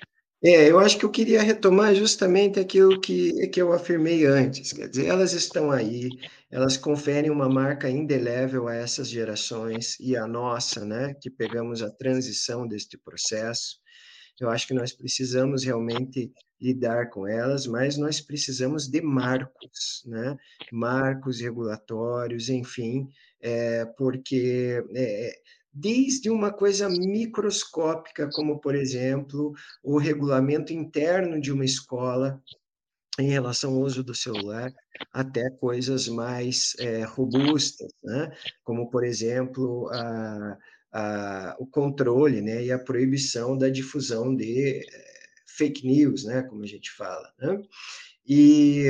É, 0.42 0.72
eu 0.72 0.80
acho 0.80 0.98
que 0.98 1.04
eu 1.04 1.12
queria 1.12 1.42
retomar 1.42 1.94
justamente 1.94 2.60
aquilo 2.60 3.00
que, 3.00 3.48
que 3.50 3.62
eu 3.62 3.74
afirmei 3.74 4.26
antes. 4.26 4.72
Quer 4.72 4.88
dizer, 4.88 5.08
elas 5.08 5.34
estão 5.34 5.70
aí, 5.70 6.10
elas 6.50 6.78
conferem 6.78 7.30
uma 7.30 7.50
marca 7.50 7.90
indelével 7.90 8.70
a 8.70 8.76
essas 8.76 9.10
gerações 9.10 10.00
e 10.00 10.16
a 10.16 10.26
nossa, 10.26 10.86
né, 10.86 11.14
que 11.22 11.30
pegamos 11.30 11.82
a 11.82 11.92
transição 11.92 12.66
deste 12.66 12.98
processo. 12.98 13.80
Eu 14.40 14.50
acho 14.50 14.66
que 14.66 14.74
nós 14.74 14.94
precisamos 14.94 15.66
realmente 15.66 16.32
lidar 16.62 17.10
com 17.10 17.28
elas, 17.28 17.66
mas 17.66 17.98
nós 17.98 18.20
precisamos 18.20 18.88
de 18.88 19.02
marcos, 19.02 20.04
né? 20.06 20.38
Marcos 20.72 21.40
regulatórios, 21.40 22.50
enfim, 22.50 23.10
é, 23.42 23.86
porque 23.86 24.84
é, 24.94 25.40
desde 25.74 26.30
uma 26.30 26.52
coisa 26.52 26.90
microscópica, 26.90 28.30
como, 28.34 28.60
por 28.60 28.76
exemplo, 28.76 29.54
o 29.84 29.98
regulamento 29.98 30.74
interno 30.74 31.40
de 31.40 31.52
uma 31.52 31.66
escola 31.66 32.42
em 33.18 33.30
relação 33.30 33.74
ao 33.74 33.82
uso 33.82 34.04
do 34.04 34.16
celular, 34.16 34.74
até 35.12 35.50
coisas 35.50 36.08
mais 36.08 36.74
é, 36.80 37.04
robustas, 37.04 37.92
né? 38.04 38.32
como, 38.64 38.90
por 38.90 39.04
exemplo, 39.04 39.90
a, 39.92 40.58
a, 40.92 41.56
o 41.60 41.66
controle 41.66 42.42
né? 42.42 42.64
e 42.64 42.72
a 42.72 42.80
proibição 42.80 43.58
da 43.58 43.70
difusão 43.70 44.36
de 44.36 44.86
fake 45.60 45.86
news, 45.86 46.24
né, 46.24 46.42
como 46.44 46.64
a 46.64 46.68
gente 46.68 46.90
fala. 46.92 47.32
Né? 47.38 47.62
E 48.26 48.86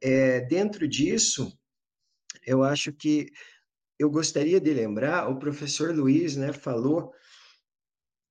é, 0.00 0.40
dentro 0.42 0.86
disso, 0.86 1.52
eu 2.46 2.62
acho 2.62 2.92
que 2.92 3.26
eu 3.98 4.08
gostaria 4.10 4.60
de 4.60 4.72
lembrar, 4.72 5.28
o 5.28 5.38
professor 5.38 5.94
Luiz 5.94 6.36
né, 6.36 6.52
falou 6.52 7.12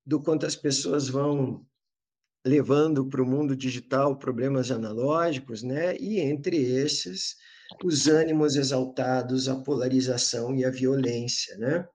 do 0.06 0.22
quanto 0.22 0.46
as 0.46 0.56
pessoas 0.56 1.08
vão 1.08 1.66
levando 2.46 3.08
para 3.08 3.22
o 3.22 3.26
mundo 3.26 3.56
digital 3.56 4.18
problemas 4.18 4.72
analógicos, 4.72 5.62
né? 5.62 5.96
E 5.98 6.20
entre 6.20 6.58
esses, 6.58 7.36
os 7.84 8.08
ânimos 8.08 8.56
exaltados, 8.56 9.48
a 9.48 9.56
polarização 9.62 10.56
e 10.56 10.66
a 10.66 10.72
violência, 10.72 11.56
né? 11.58 11.88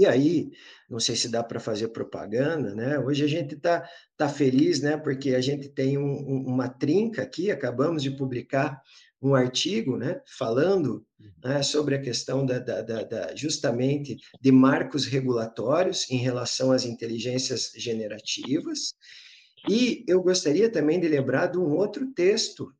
E 0.00 0.06
aí, 0.06 0.50
não 0.88 0.98
sei 0.98 1.14
se 1.14 1.28
dá 1.28 1.44
para 1.44 1.60
fazer 1.60 1.88
propaganda, 1.88 2.74
né? 2.74 2.98
Hoje 2.98 3.22
a 3.22 3.26
gente 3.26 3.54
está 3.54 3.86
tá 4.16 4.30
feliz, 4.30 4.80
né? 4.80 4.96
Porque 4.96 5.34
a 5.34 5.42
gente 5.42 5.68
tem 5.68 5.98
um, 5.98 6.10
um, 6.10 6.44
uma 6.46 6.70
trinca 6.70 7.20
aqui, 7.20 7.50
acabamos 7.50 8.02
de 8.02 8.10
publicar 8.10 8.80
um 9.20 9.34
artigo, 9.34 9.98
né, 9.98 10.22
falando 10.38 11.04
né, 11.44 11.62
sobre 11.62 11.94
a 11.94 12.00
questão 12.00 12.46
da, 12.46 12.58
da, 12.58 12.80
da, 12.80 13.02
da, 13.02 13.36
justamente 13.36 14.16
de 14.40 14.50
marcos 14.50 15.04
regulatórios 15.04 16.10
em 16.10 16.16
relação 16.16 16.72
às 16.72 16.86
inteligências 16.86 17.70
generativas. 17.76 18.94
E 19.68 20.02
eu 20.08 20.22
gostaria 20.22 20.72
também 20.72 20.98
de 20.98 21.08
lembrar 21.08 21.48
de 21.48 21.58
um 21.58 21.70
outro 21.76 22.06
texto 22.14 22.72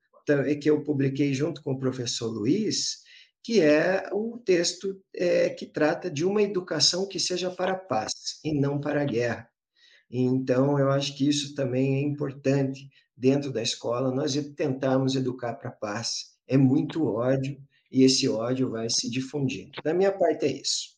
que 0.62 0.70
eu 0.70 0.82
publiquei 0.82 1.34
junto 1.34 1.62
com 1.62 1.72
o 1.72 1.78
professor 1.78 2.28
Luiz, 2.28 3.02
que 3.42 3.60
é 3.60 4.08
o 4.12 4.38
texto 4.38 5.00
é, 5.14 5.50
que 5.50 5.66
trata 5.66 6.10
de 6.10 6.24
uma 6.24 6.42
educação 6.42 7.08
que 7.08 7.18
seja 7.18 7.50
para 7.50 7.72
a 7.72 7.78
paz 7.78 8.12
e 8.44 8.52
não 8.52 8.80
para 8.80 9.02
a 9.02 9.04
guerra. 9.04 9.48
Então, 10.10 10.78
eu 10.78 10.90
acho 10.90 11.16
que 11.16 11.28
isso 11.28 11.54
também 11.54 11.96
é 11.96 12.00
importante 12.02 12.90
dentro 13.16 13.52
da 13.52 13.62
escola, 13.62 14.14
nós 14.14 14.34
tentarmos 14.56 15.14
educar 15.14 15.54
para 15.54 15.68
a 15.68 15.72
paz. 15.72 16.38
É 16.48 16.56
muito 16.56 17.06
ódio 17.06 17.62
e 17.90 18.02
esse 18.02 18.28
ódio 18.28 18.70
vai 18.70 18.88
se 18.90 19.10
difundindo. 19.10 19.80
Da 19.84 19.94
minha 19.94 20.10
parte 20.10 20.46
é 20.46 20.52
isso. 20.52 20.96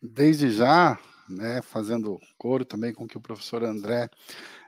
Desde 0.00 0.50
já, 0.50 0.98
né, 1.28 1.62
fazendo 1.62 2.18
coro 2.36 2.64
também 2.64 2.92
com 2.92 3.04
o 3.04 3.08
que 3.08 3.16
o 3.16 3.20
professor 3.20 3.64
André 3.64 4.08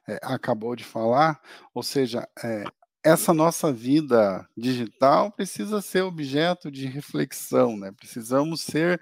é, 0.09 0.19
acabou 0.23 0.75
de 0.75 0.85
falar, 0.85 1.41
ou 1.73 1.83
seja, 1.83 2.29
é, 2.43 2.65
essa 3.05 3.35
nossa 3.35 3.71
vida 3.71 4.49
digital 4.57 5.31
precisa 5.31 5.83
ser 5.83 6.03
objeto 6.03 6.71
de 6.71 6.87
reflexão, 6.87 7.77
né? 7.77 7.93
Precisamos 7.93 8.63
ser 8.63 8.99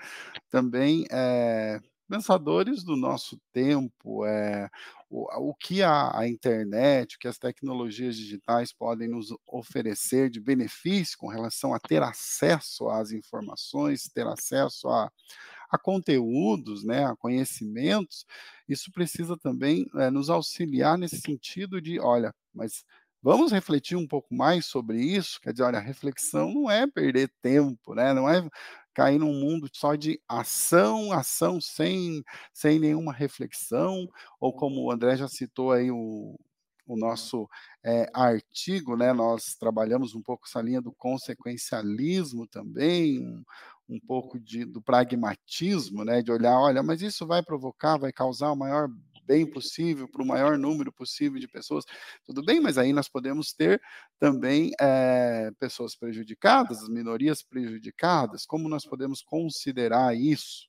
também 0.51 1.07
é, 1.09 1.81
pensadores 2.09 2.83
do 2.83 2.97
nosso 2.97 3.41
tempo, 3.53 4.27
é, 4.27 4.69
o, 5.09 5.51
o 5.51 5.55
que 5.55 5.83
a, 5.83 6.19
a, 6.19 6.29
internet, 6.29 7.15
o 7.15 7.19
que 7.21 7.29
as 7.29 7.39
tecnologias 7.39 8.17
digitais 8.17 8.73
podem 8.73 9.09
nos 9.09 9.33
oferecer 9.47 10.29
de 10.29 10.41
benefício 10.41 11.17
com 11.17 11.29
relação 11.29 11.73
a 11.73 11.79
ter 11.79 12.03
acesso 12.03 12.89
às 12.89 13.13
informações, 13.13 14.11
ter 14.13 14.27
acesso 14.27 14.89
a, 14.89 15.11
a 15.71 15.79
conteúdos, 15.79 16.85
né, 16.85 17.05
a 17.05 17.15
conhecimentos, 17.15 18.27
isso 18.69 18.91
precisa 18.91 19.37
também 19.37 19.87
é, 19.95 20.11
nos 20.11 20.29
auxiliar 20.29 20.99
nesse 20.99 21.21
sentido 21.21 21.81
de, 21.81 22.01
olha, 22.01 22.35
mas 22.53 22.85
Vamos 23.23 23.53
refletir 23.53 23.97
um 23.97 24.07
pouco 24.07 24.35
mais 24.35 24.66
sobre 24.66 25.01
isso? 25.01 25.41
Quer 25.41 25.53
dizer, 25.53 25.62
olha, 25.64 25.79
a 25.79 25.83
reflexão 25.83 26.53
não 26.53 26.70
é 26.70 26.87
perder 26.89 27.31
tempo, 27.41 27.95
né? 27.95 28.12
Não 28.12 28.29
é 28.29 28.49
cair 28.93 29.18
num 29.18 29.33
mundo 29.33 29.68
só 29.73 29.95
de 29.95 30.20
ação, 30.29 31.12
ação 31.12 31.61
sem, 31.61 32.23
sem 32.53 32.79
nenhuma 32.81 33.12
reflexão, 33.12 34.09
ou 34.41 34.53
como 34.53 34.83
o 34.83 34.91
André 34.91 35.16
já 35.16 35.29
citou 35.29 35.70
aí 35.73 35.91
o, 35.91 36.37
o 36.87 36.97
nosso 36.97 37.49
é, 37.85 38.11
artigo, 38.12 38.97
né? 38.97 39.12
Nós 39.12 39.55
trabalhamos 39.55 40.14
um 40.16 40.23
pouco 40.23 40.47
essa 40.47 40.61
linha 40.61 40.81
do 40.83 40.93
consequencialismo 40.93 42.47
também, 42.49 43.20
um, 43.20 43.45
um 43.89 44.01
pouco 44.01 44.39
de, 44.41 44.64
do 44.64 44.83
pragmatismo, 44.83 46.05
né? 46.05 46.23
De 46.23 46.33
olhar, 46.33 46.59
olha, 46.59 46.83
mas 46.83 47.01
isso 47.03 47.25
vai 47.27 47.41
provocar, 47.43 47.99
vai 47.99 48.12
causar 48.12 48.51
o 48.51 48.57
maior 48.57 48.89
bem 49.23 49.47
possível 49.47 50.09
para 50.09 50.23
o 50.23 50.27
maior 50.27 50.59
número 50.59 50.93
possível 50.93 51.41
de 51.41 51.49
pessoas, 51.49 51.85
tudo 52.25 52.45
bem, 52.45 52.61
mas 52.61 52.79
aí 52.79 52.93
nós 52.93 53.09
podemos 53.09 53.53
ter 53.53 53.81
também 54.18 54.70
é, 54.81 55.51
pessoas 55.59 55.97
prejudicadas, 55.97 56.83
as 56.83 56.89
minorias 56.89 57.43
prejudicadas, 57.43 58.45
como 58.45 58.68
nós 58.68 58.85
podemos 58.85 59.23
considerar 59.23 60.16
isso? 60.16 60.68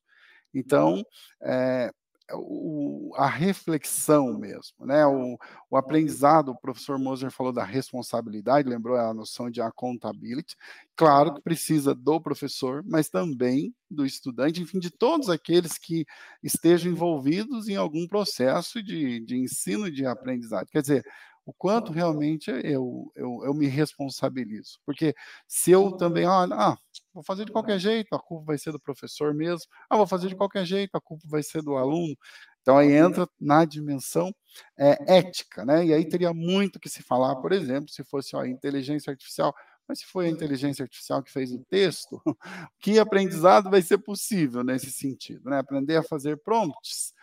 Então, 0.53 1.03
é, 1.41 1.91
o, 2.31 3.11
a 3.15 3.27
reflexão 3.27 4.37
mesmo, 4.37 4.85
né? 4.85 5.05
O, 5.05 5.37
o, 5.69 5.77
aprendizado, 5.77 6.49
o 6.49 6.57
professor 6.57 6.97
Moser 6.97 7.31
falou 7.31 7.51
da 7.51 7.63
responsabilidade, 7.63 8.69
lembrou 8.69 8.97
a 8.97 9.13
noção 9.13 9.49
de 9.49 9.61
accountability. 9.61 10.55
Claro 10.95 11.33
que 11.33 11.41
precisa 11.41 11.93
do 11.93 12.21
professor, 12.21 12.83
mas 12.85 13.09
também 13.09 13.73
do 13.89 14.05
estudante, 14.05 14.61
enfim, 14.61 14.79
de 14.79 14.89
todos 14.89 15.29
aqueles 15.29 15.77
que 15.77 16.05
estejam 16.41 16.91
envolvidos 16.91 17.67
em 17.67 17.75
algum 17.75 18.07
processo 18.07 18.81
de, 18.81 19.19
de 19.19 19.37
ensino 19.37 19.91
de 19.91 20.05
aprendizagem. 20.05 20.67
Quer 20.71 20.81
dizer, 20.81 21.05
o 21.45 21.53
quanto 21.53 21.91
realmente 21.91 22.49
eu, 22.63 23.11
eu, 23.15 23.41
eu 23.43 23.53
me 23.53 23.67
responsabilizo. 23.67 24.79
Porque 24.85 25.13
se 25.47 25.71
eu 25.71 25.91
também, 25.97 26.25
olha, 26.25 26.55
ah, 26.55 26.77
vou 27.13 27.23
fazer 27.23 27.45
de 27.45 27.51
qualquer 27.51 27.79
jeito, 27.79 28.15
a 28.15 28.19
culpa 28.19 28.45
vai 28.47 28.57
ser 28.57 28.71
do 28.71 28.79
professor 28.79 29.33
mesmo, 29.33 29.67
ah, 29.89 29.97
vou 29.97 30.07
fazer 30.07 30.27
de 30.27 30.35
qualquer 30.35 30.65
jeito, 30.65 30.95
a 30.95 31.01
culpa 31.01 31.25
vai 31.27 31.43
ser 31.43 31.61
do 31.61 31.75
aluno. 31.77 32.15
Então 32.61 32.77
aí 32.77 32.93
entra 32.93 33.27
na 33.39 33.65
dimensão 33.65 34.33
é, 34.77 35.17
ética, 35.17 35.65
né? 35.65 35.85
E 35.85 35.93
aí 35.93 36.07
teria 36.07 36.33
muito 36.33 36.79
que 36.79 36.89
se 36.89 37.03
falar, 37.03 37.35
por 37.37 37.51
exemplo, 37.51 37.89
se 37.89 38.03
fosse 38.03 38.35
a 38.35 38.47
inteligência 38.47 39.11
artificial, 39.11 39.53
mas 39.87 39.99
se 39.99 40.05
foi 40.05 40.27
a 40.27 40.29
inteligência 40.29 40.83
artificial 40.83 41.21
que 41.21 41.31
fez 41.31 41.51
o 41.51 41.59
texto, 41.69 42.21
que 42.79 42.97
aprendizado 42.99 43.69
vai 43.69 43.81
ser 43.81 43.97
possível 43.97 44.63
nesse 44.63 44.91
sentido, 44.91 45.49
né? 45.49 45.59
Aprender 45.59 45.97
a 45.97 46.03
fazer 46.03 46.37
prompts 46.37 47.13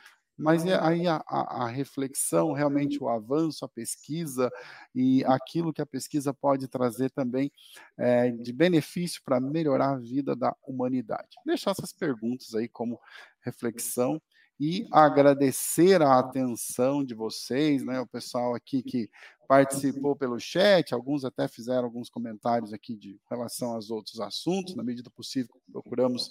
mas 0.41 0.65
é 0.65 0.79
aí 0.81 1.07
a, 1.07 1.23
a, 1.27 1.65
a, 1.65 1.69
reflexão, 1.69 2.53
realmente 2.53 3.03
o 3.03 3.09
avanço, 3.09 3.65
a 3.65 3.69
pesquisa 3.69 4.51
e 4.95 5.25
aquilo 5.25 5.73
que 5.73 5.83
a 5.83 5.87
pesquisa 5.87 6.33
pode 6.33 6.67
trazer 6.67 7.11
também 7.11 7.53
é, 7.99 8.31
de 8.31 8.53
benefício 8.53 9.21
para 9.25 9.39
melhorar 9.39 9.91
a 9.91 9.99
vida 9.99 10.35
da 10.35 10.55
humanidade. 10.67 11.29
Deixar 11.45 11.73
essas 11.73 11.93
perguntas 11.93 12.55
aí 12.55 12.69
como 12.69 12.99
reflexão 13.41 14.21
e 14.59 14.87
agradecer 14.93 16.03
a 16.03 16.19
atenção 16.19 17.05
de 17.05 17.15
vocês, 17.15 17.83
né, 17.83 17.99
o 18.01 18.07
pessoal 18.07 18.55
aqui 18.55 18.83
que 18.83 19.09
participou 19.49 20.15
pelo 20.15 20.39
chat, 20.39 20.95
alguns 20.95 21.25
até 21.25 21.49
fizeram 21.49 21.85
alguns 21.85 22.09
comentários 22.09 22.73
aqui 22.73 22.95
de 22.95 23.19
relação 23.29 23.73
aos 23.73 23.91
outros 23.91 24.21
assuntos, 24.21 24.77
na 24.77 24.85
medida 24.85 25.11
possível 25.11 25.53
procuramos 25.73 26.31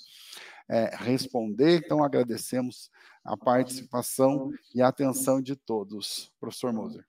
é, 0.70 0.96
responder, 0.96 1.78
então 1.84 2.04
agradecemos 2.04 2.92
a 3.24 3.36
participação 3.36 4.52
e 4.74 4.82
a 4.82 4.88
atenção 4.88 5.42
de 5.42 5.56
todos. 5.56 6.32
Professor 6.40 6.72
Moser. 6.72 7.06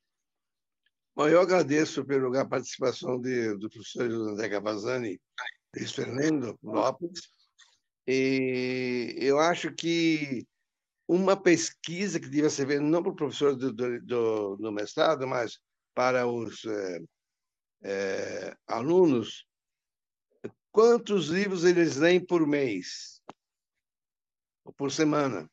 Bom, 1.14 1.28
eu 1.28 1.40
agradeço, 1.40 2.04
pelo 2.04 2.26
lugar, 2.26 2.42
a 2.42 2.48
participação 2.48 3.20
de, 3.20 3.54
do 3.58 3.68
professor 3.68 4.11
José 4.11 4.48
Cavazani 4.48 5.20
e 5.76 5.86
Fernando 5.86 6.58
Lopes, 6.62 7.28
e 8.06 9.14
eu 9.18 9.38
acho 9.38 9.72
que 9.72 10.46
uma 11.06 11.36
pesquisa 11.36 12.18
que 12.18 12.28
devia 12.28 12.48
ser 12.48 12.66
feita, 12.66 12.82
não 12.82 13.02
para 13.02 13.12
o 13.12 13.16
professor 13.16 13.54
do, 13.54 13.72
do, 13.72 14.56
do 14.56 14.72
mestrado, 14.72 15.26
mas 15.26 15.61
para 15.94 16.26
os 16.26 16.64
é, 16.64 17.00
é, 17.82 18.56
alunos 18.66 19.44
quantos 20.72 21.26
livros 21.26 21.64
eles 21.64 21.96
leem 21.96 22.24
por 22.24 22.46
mês 22.46 23.20
ou 24.64 24.72
por 24.72 24.90
semana. 24.90 25.48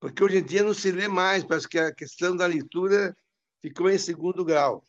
Porque 0.00 0.22
hoje 0.22 0.38
em 0.38 0.44
dia 0.44 0.62
não 0.62 0.74
se 0.74 0.90
lê 0.90 1.08
mais, 1.08 1.44
parece 1.44 1.68
que 1.68 1.78
a 1.78 1.94
questão 1.94 2.36
da 2.36 2.46
leitura 2.46 3.16
ficou 3.62 3.88
em 3.88 3.98
segundo 3.98 4.44
grau. 4.44 4.86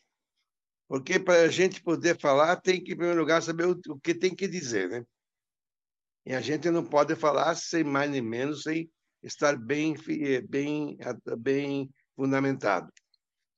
Porque 0.88 1.18
para 1.18 1.42
a 1.42 1.48
gente 1.48 1.82
poder 1.82 2.18
falar, 2.20 2.56
tem 2.56 2.82
que, 2.82 2.92
em 2.92 2.96
primeiro 2.96 3.18
lugar, 3.18 3.42
saber 3.42 3.66
o, 3.66 3.98
que 3.98 4.14
tem 4.14 4.34
que 4.34 4.46
dizer. 4.46 4.88
Né? 4.88 5.04
E 6.26 6.34
a 6.34 6.40
gente 6.40 6.70
não 6.70 6.84
pode 6.84 7.16
falar 7.16 7.54
sem 7.54 7.82
mais 7.82 8.10
nem 8.10 8.20
menos, 8.20 8.62
sem 8.62 8.90
estar 9.22 9.56
bem, 9.56 9.96
bem, 10.48 10.98
bem 11.38 11.90
fundamentado. 12.14 12.92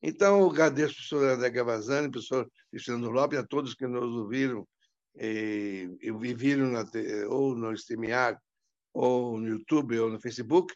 Então, 0.01 0.39
eu 0.39 0.49
agradeço 0.49 0.91
ao 0.91 0.95
professor 0.95 1.29
André 1.29 1.49
Gavazani, 1.49 2.09
professor 2.09 2.49
Cristiano 2.71 3.09
Lopes, 3.09 3.37
a 3.37 3.45
todos 3.45 3.75
que 3.75 3.85
nos 3.85 4.15
ouviram 4.15 4.67
e, 5.15 5.89
e 6.01 6.33
viram 6.33 6.71
na, 6.71 6.85
ou 7.27 7.53
no 7.55 7.73
StreamYard, 7.73 8.39
ou 8.93 9.39
no 9.39 9.47
YouTube, 9.47 9.99
ou 9.99 10.09
no 10.09 10.19
Facebook. 10.19 10.73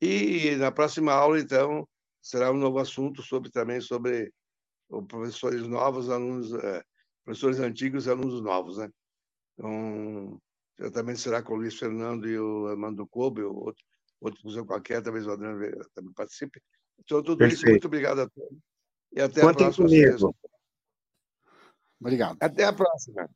E 0.00 0.54
na 0.56 0.70
próxima 0.70 1.12
aula, 1.12 1.40
então, 1.40 1.86
será 2.22 2.52
um 2.52 2.56
novo 2.56 2.78
assunto 2.78 3.22
sobre 3.22 3.50
também 3.50 3.80
sobre 3.80 4.32
professores 5.08 5.66
novos, 5.66 6.08
alunos, 6.08 6.52
é, 6.54 6.82
professores 7.24 7.58
antigos 7.58 8.06
e 8.06 8.10
alunos 8.10 8.40
novos, 8.40 8.78
né? 8.78 8.88
Então, 9.54 10.40
certamente 10.76 11.20
será 11.20 11.42
com 11.42 11.54
o 11.54 11.56
Luiz 11.56 11.78
Fernando 11.78 12.28
e 12.28 12.38
o 12.38 12.68
Armando 12.68 13.06
Kobe, 13.06 13.42
ou 13.42 13.54
outro, 13.54 13.84
outro 14.20 14.40
professor 14.40 14.64
qualquer, 14.64 15.02
talvez 15.02 15.26
o 15.26 15.32
Adriano 15.32 15.60
também 15.94 16.12
participe. 16.12 16.62
Então, 17.00 17.22
tudo 17.22 17.38
Perfeito. 17.38 17.60
isso, 17.60 17.70
muito 17.70 17.86
obrigado 17.86 18.20
a 18.20 18.28
todos. 18.28 18.58
E 19.12 19.20
até 19.20 19.40
Contem 19.40 19.66
a 19.66 19.72
próxima. 19.72 19.88
Comigo. 19.88 20.36
Obrigado. 22.00 22.36
Até 22.40 22.64
a 22.64 22.72
próxima. 22.72 23.28